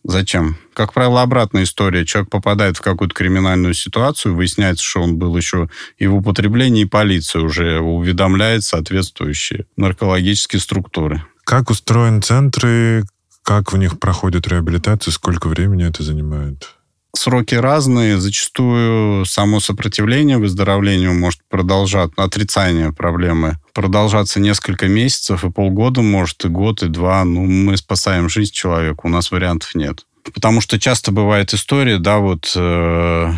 [0.08, 0.58] Зачем?
[0.76, 2.06] Как правило, обратная история.
[2.06, 6.88] Человек попадает в какую-то криминальную ситуацию, выясняется, что он был еще и в употреблении, и
[6.88, 11.26] полиция уже уведомляет соответствующие наркологические структуры.
[11.44, 13.04] Как устроены центры,
[13.42, 16.76] как в них проходит реабилитация, сколько времени это занимает?
[17.16, 18.20] Сроки разные.
[18.20, 26.50] Зачастую само сопротивление выздоровлению может продолжаться, отрицание проблемы продолжаться несколько месяцев, и полгода, может, и
[26.50, 27.24] год, и два.
[27.24, 30.06] Ну, мы спасаем жизнь человека, у нас вариантов нет.
[30.34, 32.52] Потому что часто бывает история, да, вот...
[32.56, 33.34] Э,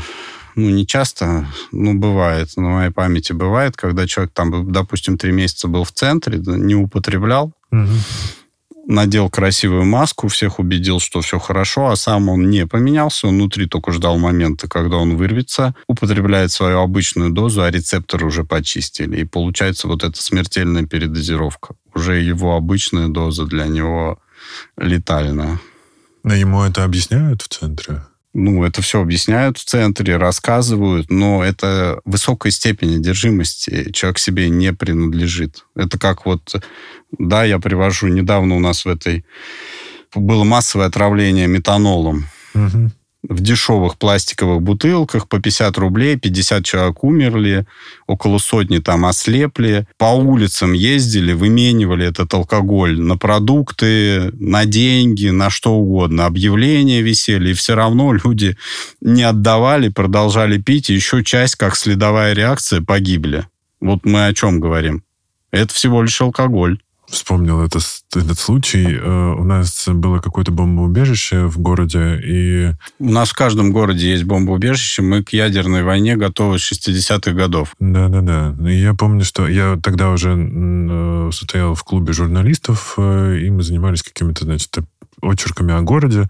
[0.55, 5.67] ну, не часто, ну, бывает, на моей памяти бывает, когда человек там, допустим, три месяца
[5.67, 7.87] был в центре, не употреблял, угу.
[8.88, 13.67] Надел красивую маску, всех убедил, что все хорошо, а сам он не поменялся, он внутри
[13.67, 19.17] только ждал момента, когда он вырвется, употребляет свою обычную дозу, а рецепторы уже почистили.
[19.21, 21.76] И получается вот эта смертельная передозировка.
[21.93, 24.19] Уже его обычная доза для него
[24.78, 25.60] летальная.
[26.23, 28.02] Но ему это объясняют в центре?
[28.38, 33.91] Ну, это все объясняют в центре, рассказывают, но это высокая степень одержимости.
[33.91, 35.65] Человек себе не принадлежит.
[35.76, 36.54] Это как вот,
[37.17, 39.26] да, я привожу, недавно у нас в этой
[40.13, 42.26] было массовое отравление метанолом.
[42.54, 42.91] Угу
[43.29, 47.65] в дешевых пластиковых бутылках по 50 рублей, 50 человек умерли,
[48.07, 55.49] около сотни там ослепли, по улицам ездили, выменивали этот алкоголь на продукты, на деньги, на
[55.49, 56.25] что угодно.
[56.25, 58.57] Объявления висели, и все равно люди
[59.01, 63.45] не отдавали, продолжали пить, и еще часть, как следовая реакция, погибли.
[63.81, 65.03] Вот мы о чем говорим.
[65.51, 67.80] Это всего лишь алкоголь вспомнил это,
[68.15, 68.86] этот случай.
[68.86, 72.74] Э, у нас было какое-то бомбоубежище в городе, и...
[73.00, 75.02] У нас в каждом городе есть бомбоубежище.
[75.02, 77.74] Мы к ядерной войне готовы с 60-х годов.
[77.80, 78.56] Да-да-да.
[78.70, 84.04] Я помню, что я тогда уже э, состоял в клубе журналистов, э, и мы занимались
[84.04, 84.78] какими-то, значит,
[85.21, 86.30] очерками о городе,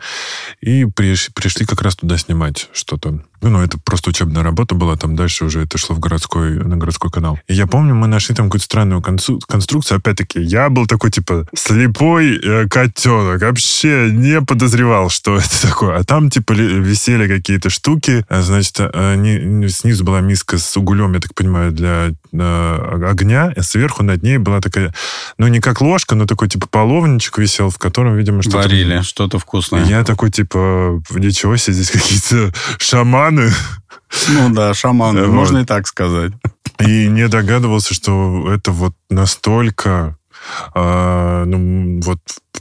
[0.62, 3.22] и приш, пришли как раз туда снимать что-то.
[3.42, 6.76] Ну, ну, это просто учебная работа была, там дальше уже это шло в городской, на
[6.76, 7.40] городской канал.
[7.48, 9.98] И я помню, мы нашли там какую-то странную конструкцию.
[10.00, 13.42] Опять-таки, я был такой, типа, слепой э, котенок.
[13.42, 15.98] Вообще не подозревал, что это такое.
[15.98, 18.26] А там, типа, висели какие-то штуки.
[18.28, 23.54] А, значит, они, снизу была миска с углем, я так понимаю, для э, огня.
[23.56, 24.94] И сверху над ней была такая,
[25.38, 28.58] ну, не как ложка, но такой, типа, половничек висел, в котором, видимо, что-то...
[28.58, 29.86] Варили, что-то вкусное.
[29.86, 33.52] И я такой, типа, ничего себе, здесь какие-то шаманы шаманы.
[34.30, 35.34] Ну да, шаманы, вот.
[35.34, 36.34] можно и так сказать.
[36.80, 40.18] И не догадывался, что это вот настолько
[40.74, 42.20] а, ну, вот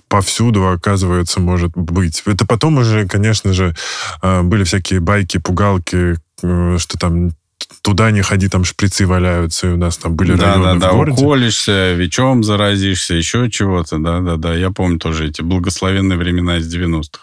[0.09, 2.23] повсюду, оказывается, может быть.
[2.27, 3.75] Это потом уже, конечно же,
[4.23, 7.33] а, были всякие байки, пугалки, э, что там
[7.83, 10.79] туда не ходи, там шприцы валяются, и у нас там были да, районы да, в
[10.79, 11.23] да, городе.
[11.23, 14.55] уколешься, ВИЧом заразишься, еще чего-то, да-да-да.
[14.55, 17.21] Я помню тоже эти благословенные времена из 90-х.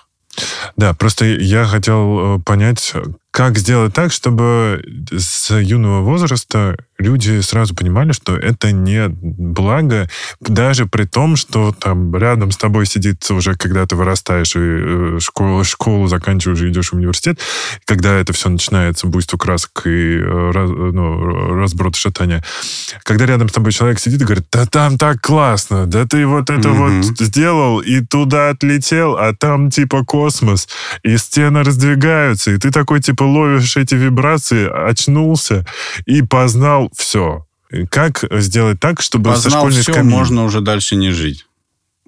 [0.77, 2.93] Да, просто я хотел э, понять,
[3.31, 10.85] как сделать так, чтобы с юного возраста люди сразу понимали, что это не благо, даже
[10.85, 15.63] при том, что там рядом с тобой сидит уже, когда ты вырастаешь и э, школу,
[15.63, 17.39] школу заканчиваешь и идешь в университет,
[17.85, 22.43] когда это все начинается, буйство красок и э, ну, разброд шатания,
[23.03, 26.49] когда рядом с тобой человек сидит и говорит, да там так классно, да ты вот
[26.49, 27.01] это mm-hmm.
[27.01, 30.67] вот сделал и туда отлетел, а там типа космос,
[31.03, 35.65] и стены раздвигаются, и ты такой типа ловишь эти вибрации, очнулся
[36.05, 37.45] и познал все.
[37.89, 40.11] Как сделать так, чтобы познал со школьной все, скамьи...
[40.11, 41.45] можно уже дальше не жить.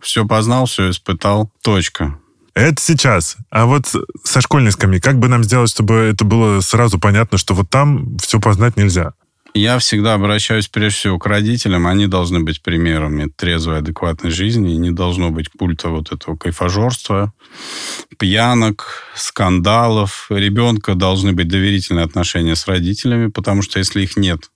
[0.02, 1.52] Все познал, все испытал.
[1.64, 2.20] Точка.
[2.54, 3.36] Это сейчас.
[3.50, 3.88] А вот
[4.24, 8.18] со школьной скамьи, как бы нам сделать, чтобы это было сразу понятно, что вот там
[8.18, 9.14] все познать нельзя?
[9.56, 11.88] Я всегда обращаюсь прежде всего к родителям.
[11.88, 14.74] Они должны быть примерами трезвой, адекватной жизни.
[14.74, 17.34] И не должно быть культа вот этого кайфажорства,
[18.18, 20.28] пьянок, скандалов.
[20.30, 24.52] Ребенка должны быть доверительные отношения с родителями, потому что если их нет,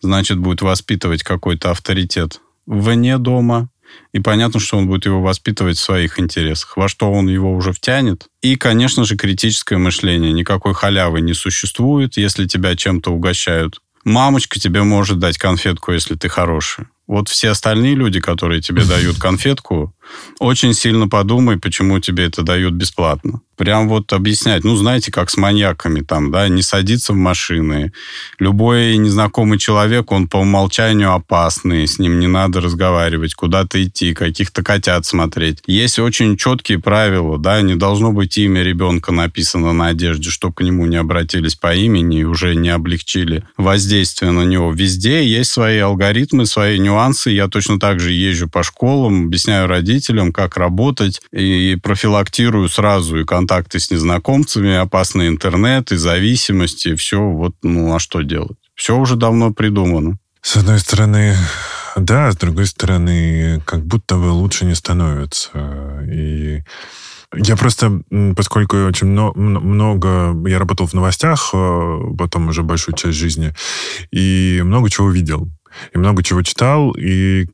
[0.00, 3.68] значит, будет воспитывать какой-то авторитет вне дома,
[4.12, 6.76] и понятно, что он будет его воспитывать в своих интересах.
[6.76, 8.26] Во что он его уже втянет.
[8.40, 10.32] И, конечно же, критическое мышление.
[10.32, 16.28] Никакой халявы не существует, если тебя чем-то угощают мамочка тебе может дать конфетку, если ты
[16.28, 16.86] хороший.
[17.12, 19.94] Вот все остальные люди, которые тебе дают конфетку,
[20.38, 23.40] очень сильно подумай, почему тебе это дают бесплатно.
[23.56, 27.92] Прям вот объяснять, ну, знаете, как с маньяками там, да, не садиться в машины.
[28.40, 34.64] Любой незнакомый человек, он по умолчанию опасный, с ним не надо разговаривать, куда-то идти, каких-то
[34.64, 35.62] котят смотреть.
[35.66, 40.62] Есть очень четкие правила, да, не должно быть имя ребенка написано на одежде, чтобы к
[40.62, 44.72] нему не обратились по имени и уже не облегчили воздействие на него.
[44.72, 47.01] Везде есть свои алгоритмы, свои нюансы.
[47.30, 53.20] Я точно так же езжу по школам, объясняю родителям, родителям, как работать, и профилактирую сразу
[53.20, 58.58] и контакты с незнакомцами, опасный интернет, и зависимости, и все, вот, ну, а что делать?
[58.74, 60.18] Все уже давно придумано.
[60.40, 61.36] С одной стороны,
[61.96, 65.50] да, с другой стороны, как будто бы лучше не становится.
[66.10, 66.62] И
[67.34, 68.02] я просто,
[68.36, 73.54] поскольку очень много, я работал в новостях, э, потом уже большую часть жизни,
[74.10, 75.48] и много чего видел
[75.94, 77.46] и много чего читал, и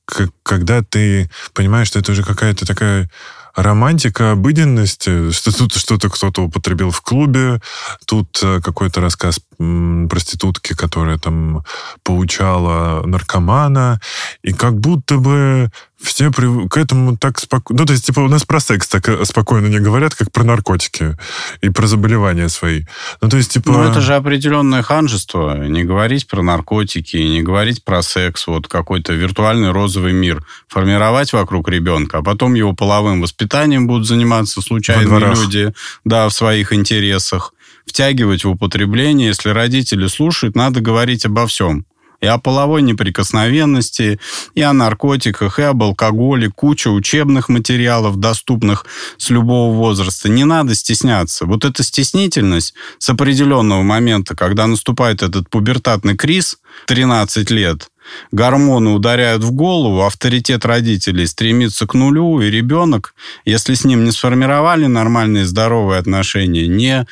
[0.42, 3.10] когда ты понимаешь, что это уже какая-то такая
[3.54, 7.60] романтика обыденности, что тут что-то кто-то употребил в клубе,
[8.06, 11.64] тут э, какой-то рассказ проститутки, которая там
[12.02, 14.00] поучала наркомана,
[14.42, 17.80] и как будто бы все к этому так спокойно...
[17.80, 20.44] Ну, то есть, типа, у нас про секс так э, спокойно не говорят, как про
[20.44, 21.16] наркотики
[21.60, 22.84] и про заболевания свои.
[23.20, 23.72] Ну, то есть, типа...
[23.72, 25.56] Ну, это же определенное ханжество.
[25.66, 30.44] Не говорить про наркотики, не говорить про секс, вот какой-то виртуальный розовый мир.
[30.68, 35.72] Формировать вокруг ребенка, а потом его половым воспитанием будут заниматься случайные люди,
[36.04, 37.52] да, в своих интересах
[37.88, 39.28] втягивать в употребление.
[39.28, 41.86] Если родители слушают, надо говорить обо всем.
[42.20, 44.18] И о половой неприкосновенности,
[44.54, 48.86] и о наркотиках, и об алкоголе, куча учебных материалов, доступных
[49.18, 50.28] с любого возраста.
[50.28, 51.46] Не надо стесняться.
[51.46, 57.88] Вот эта стеснительность с определенного момента, когда наступает этот пубертатный криз, 13 лет,
[58.32, 64.12] гормоны ударяют в голову, авторитет родителей стремится к нулю, и ребенок, если с ним не
[64.12, 67.06] сформировали нормальные здоровые отношения, не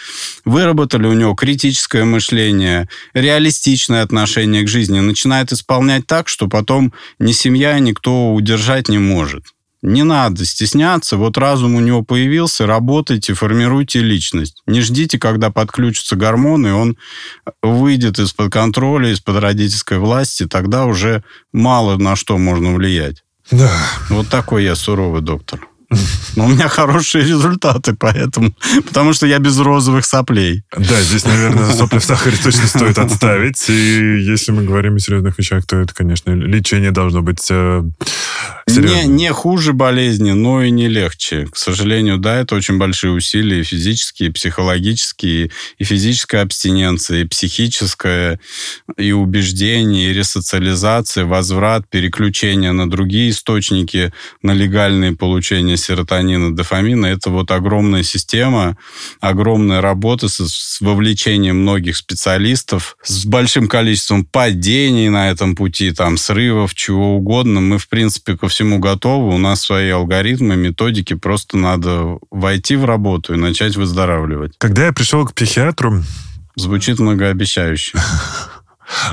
[0.44, 7.32] выработали у него критическое мышление, реалистичное отношение к жизни, начинает исполнять так, что потом ни
[7.32, 9.44] семья, никто удержать не может.
[9.82, 11.16] Не надо стесняться.
[11.16, 14.62] Вот разум у него появился, работайте, формируйте личность.
[14.66, 16.96] Не ждите, когда подключатся гормоны, он
[17.62, 20.46] выйдет из-под контроля, из-под родительской власти.
[20.46, 21.22] Тогда уже
[21.52, 23.22] мало на что можно влиять.
[23.50, 23.70] Да.
[24.08, 25.68] Вот такой я суровый доктор.
[26.36, 28.54] Но у меня хорошие результаты, поэтому...
[28.86, 30.62] Потому что я без розовых соплей.
[30.76, 33.68] Да, здесь, наверное, сопли в сахаре точно стоит отставить.
[33.68, 37.82] И если мы говорим о серьезных вещах, то это, конечно, лечение должно быть э,
[38.66, 41.46] не, не хуже болезни, но и не легче.
[41.46, 48.40] К сожалению, да, это очень большие усилия, физические, психологические, и физическая абстиненция, и психическая,
[48.96, 54.12] и убеждение, и ресоциализация, возврат, переключение на другие источники,
[54.42, 57.06] на легальные получения серотонина, дофамина.
[57.06, 58.76] Это вот огромная система,
[59.20, 66.16] огромная работа с, с вовлечением многих специалистов, с большим количеством падений на этом пути, там,
[66.16, 67.60] срывов, чего угодно.
[67.60, 72.84] Мы, в принципе, ко всему готовы, у нас свои алгоритмы, методики, просто надо войти в
[72.84, 74.54] работу и начать выздоравливать.
[74.58, 76.02] Когда я пришел к психиатру...
[76.58, 77.98] Звучит многообещающе.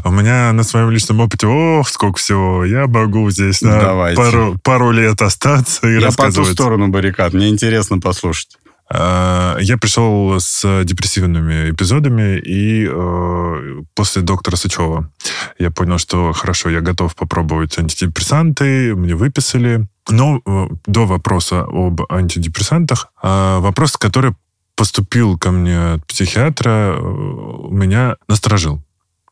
[0.03, 2.65] У меня на своем личном опыте, ох, сколько всего.
[2.65, 6.49] Я могу здесь на пару, пару лет остаться и Я рассказывать.
[6.49, 7.33] по ту сторону баррикад.
[7.33, 8.57] Мне интересно послушать.
[8.89, 15.09] А, я пришел с депрессивными эпизодами, и э, после доктора Сычева
[15.57, 19.87] я понял, что хорошо, я готов попробовать антидепрессанты, мне выписали.
[20.09, 24.33] Но э, до вопроса об антидепрессантах, э, вопрос, который
[24.75, 28.82] поступил ко мне от психиатра, меня насторожил,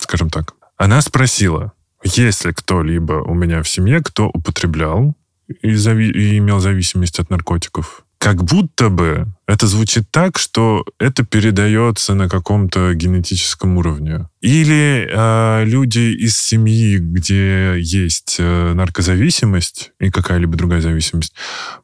[0.01, 0.53] скажем так.
[0.77, 1.73] Она спросила,
[2.03, 5.15] есть ли кто-либо у меня в семье, кто употреблял
[5.61, 11.25] и, зави- и имел зависимость от наркотиков как будто бы это звучит так, что это
[11.25, 14.27] передается на каком-то генетическом уровне.
[14.41, 21.33] Или э, люди из семьи, где есть э, наркозависимость и какая-либо другая зависимость,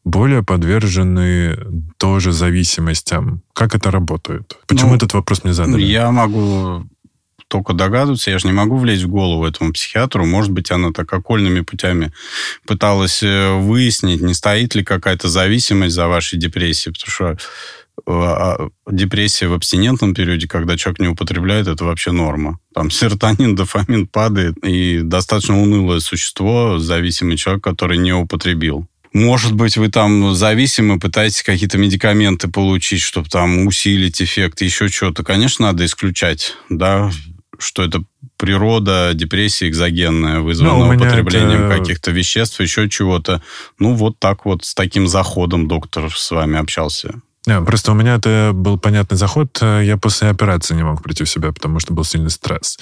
[0.05, 1.57] более подвержены
[1.97, 3.41] тоже зависимостям.
[3.53, 4.57] Как это работает?
[4.67, 5.81] Почему ну, этот вопрос мне задали?
[5.81, 6.85] Я могу
[7.47, 8.31] только догадываться.
[8.31, 10.25] Я же не могу влезть в голову этому психиатру.
[10.25, 12.11] Может быть, она так окольными путями
[12.65, 16.93] пыталась э, выяснить, не стоит ли какая-то зависимость за вашей депрессией.
[16.93, 22.59] Потому что э, а, депрессия в абстинентном периоде, когда человек не употребляет, это вообще норма.
[22.73, 28.87] Там серотонин, дофамин падает, и достаточно унылое существо, зависимый человек, который не употребил.
[29.13, 35.23] Может быть, вы там зависимы, пытаетесь какие-то медикаменты получить, чтобы там усилить эффект, еще что-то.
[35.23, 37.09] Конечно, надо исключать, да,
[37.59, 38.03] что это
[38.37, 41.79] природа депрессии экзогенная, вызванная ну, употреблением это...
[41.79, 43.41] каких-то веществ, еще чего-то.
[43.79, 47.21] Ну, вот так вот с таким заходом доктор с вами общался.
[47.47, 49.57] Не, просто у меня это был понятный заход.
[49.61, 52.77] Я после операции не мог прийти в себя, потому что был сильный стресс.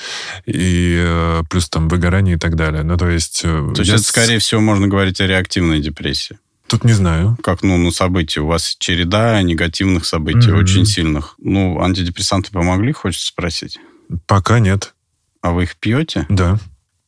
[0.48, 2.82] И э, плюс там выгорание и так далее.
[2.82, 3.42] Ну, то есть...
[3.44, 6.40] Э, то есть это, скорее всего, можно говорить о реактивной депрессии.
[6.68, 7.38] Тут не знаю.
[7.44, 8.42] Как, ну, на события.
[8.42, 10.60] У вас череда негативных событий, mm-hmm.
[10.60, 11.36] очень сильных.
[11.38, 13.78] Ну, антидепрессанты помогли, хочется спросить?
[14.28, 14.94] Пока нет.
[15.42, 16.26] А вы их пьете?
[16.30, 16.58] Да.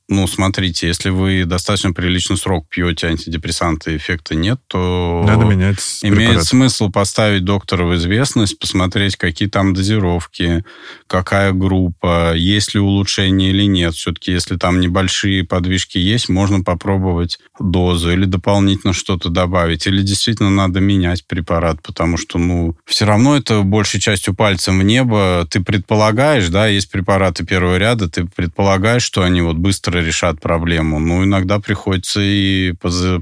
[0.10, 5.24] Ну, смотрите, если вы достаточно приличный срок пьете антидепрессанты, эффекта нет, то...
[5.28, 6.45] Надо менять Имеет препарат.
[6.45, 10.64] смысл поставить доктора в известность, посмотреть, какие там дозировки,
[11.08, 13.95] какая группа, есть ли улучшение или нет.
[13.95, 19.88] Все-таки, если там небольшие подвижки есть, можно попробовать дозу или дополнительно что-то добавить.
[19.88, 24.84] Или действительно надо менять препарат, потому что, ну, все равно это большей частью пальцем в
[24.84, 25.45] небо.
[25.49, 30.39] Ты предполагаешь, да, есть препараты первого ряда, ты предполагаешь, что они вот быстро быстро решат
[30.39, 31.00] проблему.
[31.00, 32.74] Ну, иногда приходится и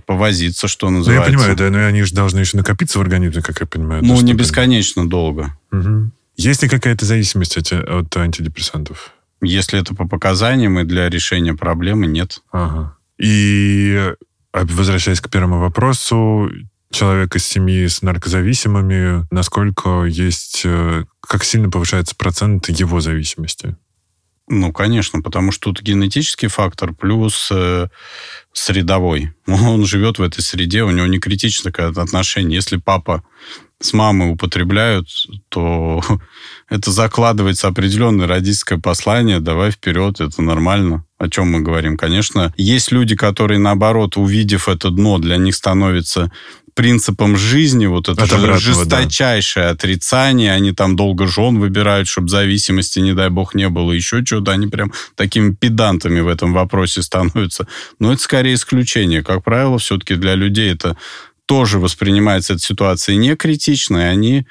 [0.05, 1.31] повозиться, что называется.
[1.31, 4.03] Ну, я понимаю, да, но они же должны еще накопиться в организме, как я понимаю.
[4.03, 5.55] Ну, не бесконечно долго.
[5.71, 6.11] Угу.
[6.37, 9.13] Есть ли какая-то зависимость от, от антидепрессантов?
[9.41, 12.41] Если это по показаниям и для решения проблемы, нет.
[12.51, 12.95] Ага.
[13.17, 14.13] И
[14.51, 16.49] а, возвращаясь к первому вопросу,
[16.91, 23.75] человек из семьи с наркозависимыми, насколько есть, э, как сильно повышается процент его зависимости?
[24.47, 27.87] Ну, конечно, потому что тут генетический фактор плюс э,
[28.53, 29.33] средовой.
[29.47, 32.55] Он живет в этой среде, у него не критичное отношение.
[32.55, 33.23] Если папа
[33.81, 35.07] с мамой употребляют,
[35.49, 36.01] то
[36.69, 41.04] это закладывается определенное родительское послание, давай вперед, это нормально.
[41.17, 41.97] О чем мы говорим?
[41.97, 46.31] Конечно, есть люди, которые, наоборот, увидев это дно, для них становится
[46.75, 49.71] принципом жизни, вот это От жесточайшее да.
[49.71, 54.51] отрицание, они там долго жен выбирают, чтобы зависимости, не дай бог, не было, еще что-то,
[54.51, 57.65] они прям такими педантами в этом вопросе становятся.
[57.99, 59.23] Но это скорее исключение.
[59.23, 60.97] Как правило, все-таки для людей это
[61.45, 64.45] тоже воспринимается эта ситуация не критично, и они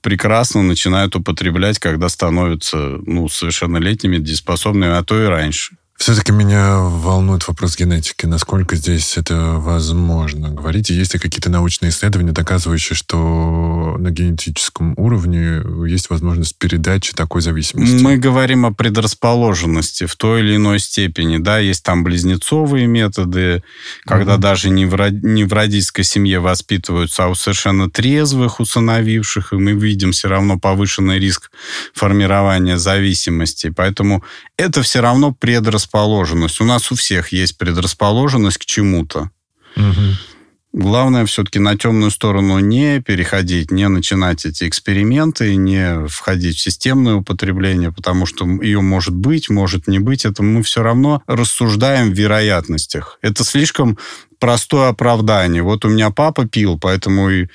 [0.00, 5.76] прекрасно начинают употреблять, когда становятся ну, совершеннолетними, дееспособными, а то и раньше.
[5.96, 8.26] Все-таки меня волнует вопрос генетики.
[8.26, 10.50] Насколько здесь это возможно?
[10.50, 17.40] Говорите, есть ли какие-то научные исследования, доказывающие, что на генетическом уровне есть возможность передачи такой
[17.40, 18.02] зависимости?
[18.02, 21.38] Мы говорим о предрасположенности в той или иной степени.
[21.38, 23.62] Да, есть там близнецовые методы,
[24.04, 24.38] когда mm-hmm.
[24.38, 29.72] даже не в, не в родительской семье воспитываются, а у совершенно трезвых усыновивших, и мы
[29.72, 31.50] видим все равно повышенный риск
[31.94, 33.70] формирования зависимости.
[33.70, 34.22] Поэтому
[34.58, 36.60] это все равно предрасположенность предрасположенность.
[36.60, 39.30] У нас у всех есть предрасположенность к чему-то.
[39.76, 40.35] Угу.
[40.76, 47.14] Главное все-таки на темную сторону не переходить, не начинать эти эксперименты, не входить в системное
[47.14, 50.26] употребление, потому что ее может быть, может не быть.
[50.26, 53.18] Это мы все равно рассуждаем в вероятностях.
[53.22, 53.96] Это слишком
[54.38, 55.62] простое оправдание.
[55.62, 57.46] Вот у меня папа пил, поэтому и,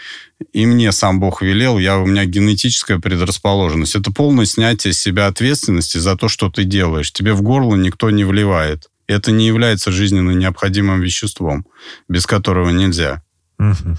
[0.52, 3.96] и мне сам Бог велел, я, у меня генетическая предрасположенность.
[3.96, 7.14] Это полное снятие с себя ответственности за то, что ты делаешь.
[7.14, 8.91] Тебе в горло никто не вливает.
[9.12, 11.66] Это не является жизненно необходимым веществом,
[12.08, 13.22] без которого нельзя.
[13.60, 13.98] Угу.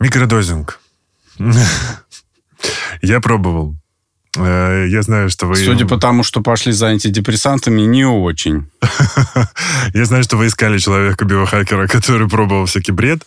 [0.00, 0.80] Микродозинг.
[3.02, 3.76] Я пробовал.
[4.36, 5.56] Э, я знаю, что вы...
[5.56, 8.66] Судя по тому, что пошли за антидепрессантами, не очень.
[9.94, 13.22] Я знаю, что вы искали человека-биохакера, который пробовал всякий бред.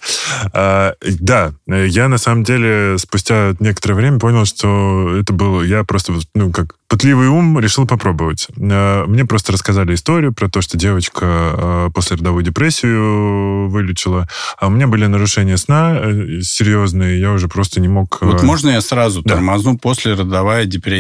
[0.54, 5.62] А, да, я на самом деле спустя некоторое время понял, что это было...
[5.62, 8.48] Я просто, ну, как пытливый ум решил попробовать.
[8.60, 14.28] А, мне просто рассказали историю про то, что девочка а, после родовую депрессию вылечила,
[14.60, 18.18] а у меня были нарушения сна э, серьезные, я уже просто не мог...
[18.22, 19.36] Вот можно я сразу да.
[19.36, 20.99] тормозну после родовая депрессия?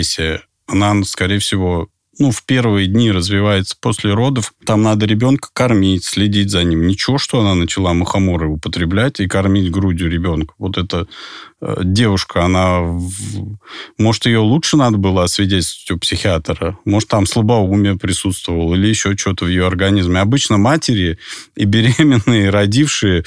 [0.67, 1.89] Она, скорее всего,
[2.19, 4.53] ну, в первые дни развивается после родов.
[4.65, 6.85] Там надо ребенка кормить, следить за ним.
[6.85, 10.53] Ничего, что она начала мухоморы употреблять и кормить грудью ребенка.
[10.57, 11.07] Вот эта
[11.61, 12.81] э, девушка, она...
[13.97, 16.77] Может, ее лучше надо было освидетельствовать у психиатра?
[16.83, 20.19] Может, там слабоумие присутствовало или еще что-то в ее организме?
[20.19, 21.19] Обычно матери
[21.55, 23.23] и беременные, и родившие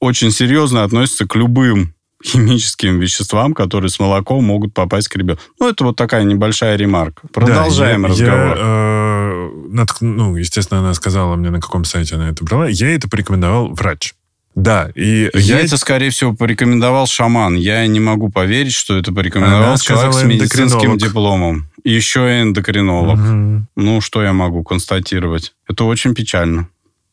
[0.00, 1.94] очень серьезно относятся к любым
[2.24, 5.42] химическим веществам, которые с молоком могут попасть к ребенку.
[5.58, 7.26] Ну, это вот такая небольшая ремарка.
[7.32, 8.56] Продолжаем да, я, разговор.
[8.56, 12.68] Я, э, над, ну, естественно, она сказала мне, на каком сайте она это брала.
[12.68, 14.14] Я это порекомендовал врач.
[14.56, 17.54] Да, и я, я это, скорее всего, порекомендовал шаман.
[17.54, 21.70] Я не могу поверить, что это порекомендовал Она человек с медицинским дипломом.
[21.84, 23.18] Еще и эндокринолог.
[23.18, 23.66] Угу.
[23.76, 25.54] Ну, что я могу констатировать?
[25.68, 26.68] Это очень печально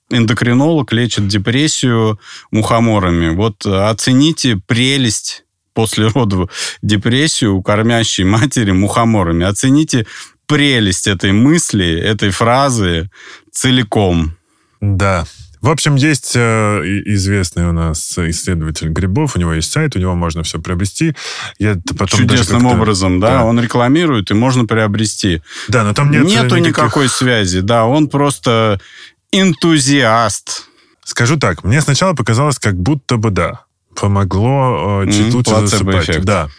[0.09, 2.19] эндокринолог лечит депрессию
[2.51, 3.35] мухоморами.
[3.35, 5.43] Вот э, оцените прелесть
[5.73, 6.49] после родов
[6.81, 9.45] депрессию у кормящей матери мухоморами.
[9.45, 10.07] Оцените
[10.47, 13.09] прелесть этой мысли, этой фразы
[13.51, 14.37] целиком.
[14.81, 15.25] Да.
[15.59, 20.15] В общем, есть э, известный у нас исследователь грибов, у него есть сайт, у него
[20.15, 21.15] можно все приобрести.
[21.57, 23.39] Я потом Чудесным образом, да?
[23.39, 25.41] да, он рекламирует, и можно приобрести.
[25.67, 26.67] Да, но там нет Нету никаких...
[26.67, 28.79] никакой связи, да, он просто
[29.31, 30.65] энтузиаст.
[31.03, 33.61] Скажу так, мне сначала показалось, как будто бы да,
[33.99, 36.09] помогло э, чуть mm, лучше засыпать.
[36.09, 36.25] Эффект.
[36.25, 36.49] Да.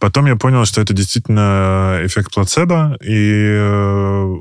[0.00, 4.36] Потом я понял, что это действительно эффект плацебо, и э,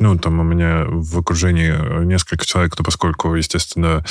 [0.00, 4.04] ну, там у меня в окружении несколько человек, кто поскольку, естественно...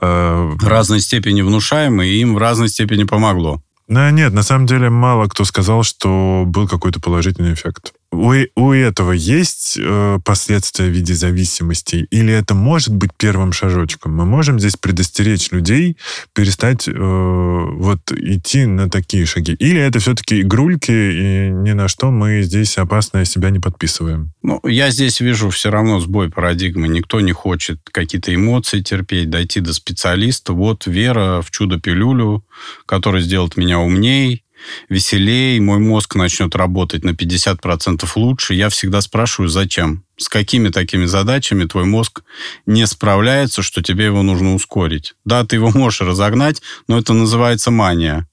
[0.00, 3.62] Э, в разной степени внушаемый, и им в разной степени помогло.
[3.88, 7.94] Ну, нет, на самом деле мало кто сказал, что был какой-то положительный эффект.
[8.12, 12.06] У, у этого есть э, последствия в виде зависимости?
[12.10, 14.14] Или это может быть первым шажочком?
[14.14, 15.96] Мы можем здесь предостеречь людей
[16.34, 19.54] перестать э, вот идти на такие шаги?
[19.54, 24.32] Или это все-таки игрульки, и ни на что мы здесь опасное себя не подписываем?
[24.42, 26.88] Ну, я здесь вижу все равно сбой парадигмы.
[26.88, 30.52] Никто не хочет какие-то эмоции терпеть, дойти до специалиста.
[30.52, 32.44] Вот вера в чудо-пилюлю,
[32.84, 34.44] который сделает меня умней,
[34.88, 38.54] веселее, мой мозг начнет работать на 50% лучше.
[38.54, 40.04] Я всегда спрашиваю, зачем?
[40.16, 42.22] С какими такими задачами твой мозг
[42.66, 45.14] не справляется, что тебе его нужно ускорить?
[45.24, 48.26] Да, ты его можешь разогнать, но это называется мания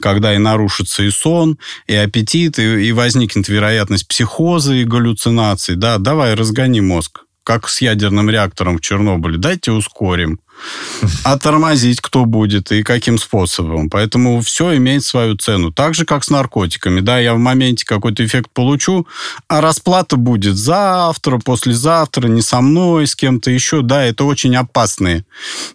[0.00, 1.56] когда и нарушится и сон,
[1.86, 5.76] и аппетит, и, и возникнет вероятность психоза и галлюцинаций.
[5.76, 9.38] Да, давай разгони мозг как с ядерным реактором в Чернобыле.
[9.38, 10.40] Дайте ускорим.
[11.24, 13.90] А тормозить кто будет и каким способом.
[13.90, 15.72] Поэтому все имеет свою цену.
[15.72, 17.00] Так же, как с наркотиками.
[17.00, 19.06] Да, я в моменте какой-то эффект получу,
[19.48, 23.82] а расплата будет завтра, послезавтра, не со мной, с кем-то еще.
[23.82, 25.24] Да, это очень опасный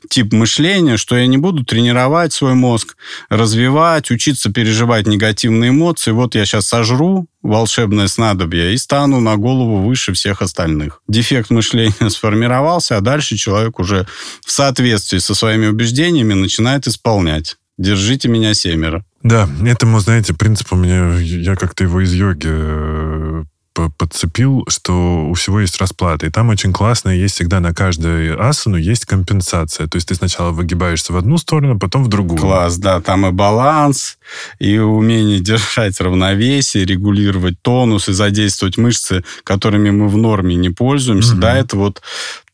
[0.10, 2.96] тип мышления, что я не буду тренировать свой мозг,
[3.30, 6.12] развивать, учиться переживать негативные эмоции.
[6.12, 11.02] Вот я сейчас сожру, волшебное снадобье и стану на голову выше всех остальных.
[11.08, 14.06] Дефект мышления сформировался, а дальше человек уже
[14.45, 17.56] в соответствии со своими убеждениями начинает исполнять.
[17.78, 19.06] Держите меня семеро.
[19.24, 23.43] Да, этому, знаете, принцип у меня, я как-то его из йоги э,
[23.98, 26.26] подцепил, что у всего есть расплата.
[26.26, 29.88] И там очень классно, есть всегда на каждой асану есть компенсация.
[29.88, 32.40] То есть ты сначала выгибаешься в одну сторону, потом в другую.
[32.40, 33.02] Класс, да.
[33.02, 34.18] Там и баланс,
[34.60, 41.34] и умение держать равновесие, регулировать тонус и задействовать мышцы, которыми мы в норме не пользуемся.
[41.34, 41.42] Угу.
[41.42, 42.02] Да, это вот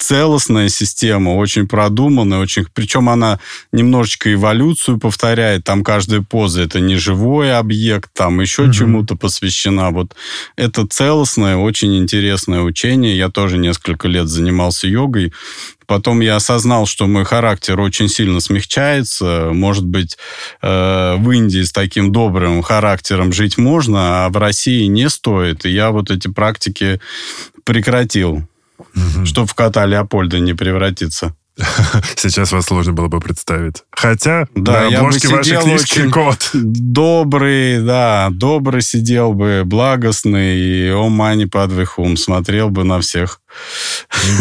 [0.04, 2.66] целостная система, очень продуманная, очень...
[2.74, 3.39] Причем она
[3.72, 5.64] немножечко эволюцию повторяет.
[5.64, 8.74] Там каждая поза это не живой объект, там еще угу.
[8.74, 9.91] чему-то посвящена.
[9.91, 10.14] Вот
[10.58, 13.18] это целостное, очень интересное учение.
[13.18, 15.32] Я тоже несколько лет занимался йогой.
[15.86, 19.51] Потом я осознал, что мой характер очень сильно смягчается.
[19.54, 20.18] Может быть,
[20.62, 25.66] э, в Индии с таким добрым характером жить можно, а в России не стоит.
[25.66, 26.99] И я вот эти практики
[27.64, 28.45] прекратил
[28.96, 29.26] угу.
[29.26, 31.36] чтобы в кота Леопольда не превратиться.
[32.16, 33.84] Сейчас вас сложно было бы представить.
[33.92, 36.50] Хотя да, на обложке вашей книжки кот.
[36.54, 43.40] Добрый, да, добрый сидел бы, благостный, и ом мани падвих ум, смотрел бы на всех.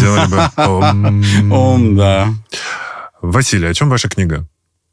[0.00, 1.52] Делали бы ом.
[1.52, 2.28] Ом, да.
[3.20, 4.48] Василий, о чем ваша книга?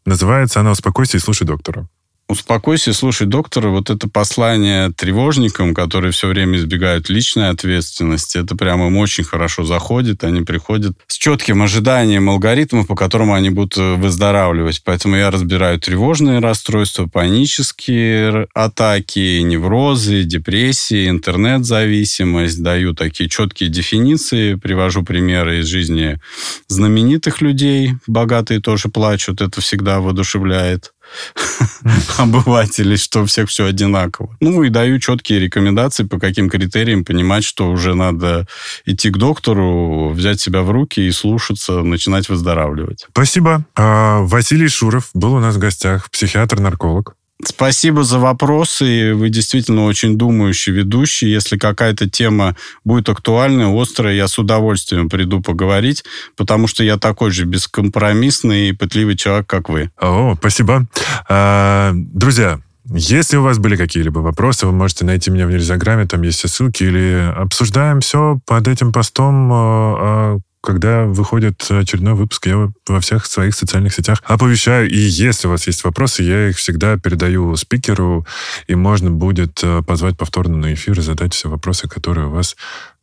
[0.05, 1.87] Называется она «Успокойся и слушай доктора».
[2.29, 8.85] Успокойся, слушай доктора, вот это послание тревожникам, которые все время избегают личной ответственности, это прямо
[8.85, 10.23] им очень хорошо заходит.
[10.23, 14.83] Они приходят с четким ожиданием алгоритмов, по которым они будут э, выздоравливать.
[14.85, 22.61] Поэтому я разбираю тревожные расстройства, панические атаки, неврозы, депрессии, интернет-зависимость.
[22.61, 26.19] Даю такие четкие дефиниции, привожу примеры из жизни
[26.67, 27.93] знаменитых людей.
[28.05, 30.91] Богатые тоже плачут, это всегда воодушевляет.
[32.17, 34.35] обывателей, что у всех все одинаково.
[34.39, 38.47] Ну и даю четкие рекомендации, по каким критериям понимать, что уже надо
[38.85, 43.05] идти к доктору, взять себя в руки и слушаться, начинать выздоравливать.
[43.11, 43.65] Спасибо.
[43.75, 47.15] А, Василий Шуров был у нас в гостях, психиатр-нарколог.
[47.43, 49.13] Спасибо за вопросы.
[49.15, 51.29] Вы действительно очень думающий ведущий.
[51.29, 56.03] Если какая-то тема будет актуальная, острая, я с удовольствием приду поговорить,
[56.35, 59.89] потому что я такой же бескомпромиссный и пытливый человек, как вы.
[60.01, 60.85] О, спасибо.
[61.29, 62.59] А, друзья,
[62.91, 66.49] если у вас были какие-либо вопросы, вы можете найти меня в Нельзяграме, там есть все
[66.49, 73.25] ссылки, или обсуждаем все под этим постом а, когда выходит очередной выпуск, я во всех
[73.25, 74.89] своих социальных сетях оповещаю.
[74.89, 78.25] И если у вас есть вопросы, я их всегда передаю спикеру,
[78.67, 82.55] и можно будет э, позвать повторно на эфир и задать все вопросы, которые у вас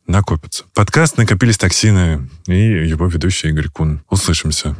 [0.07, 0.63] накопятся.
[0.73, 4.01] Подкаст «Накопились токсины» и его ведущий Игорь Кун.
[4.09, 4.75] Услышимся.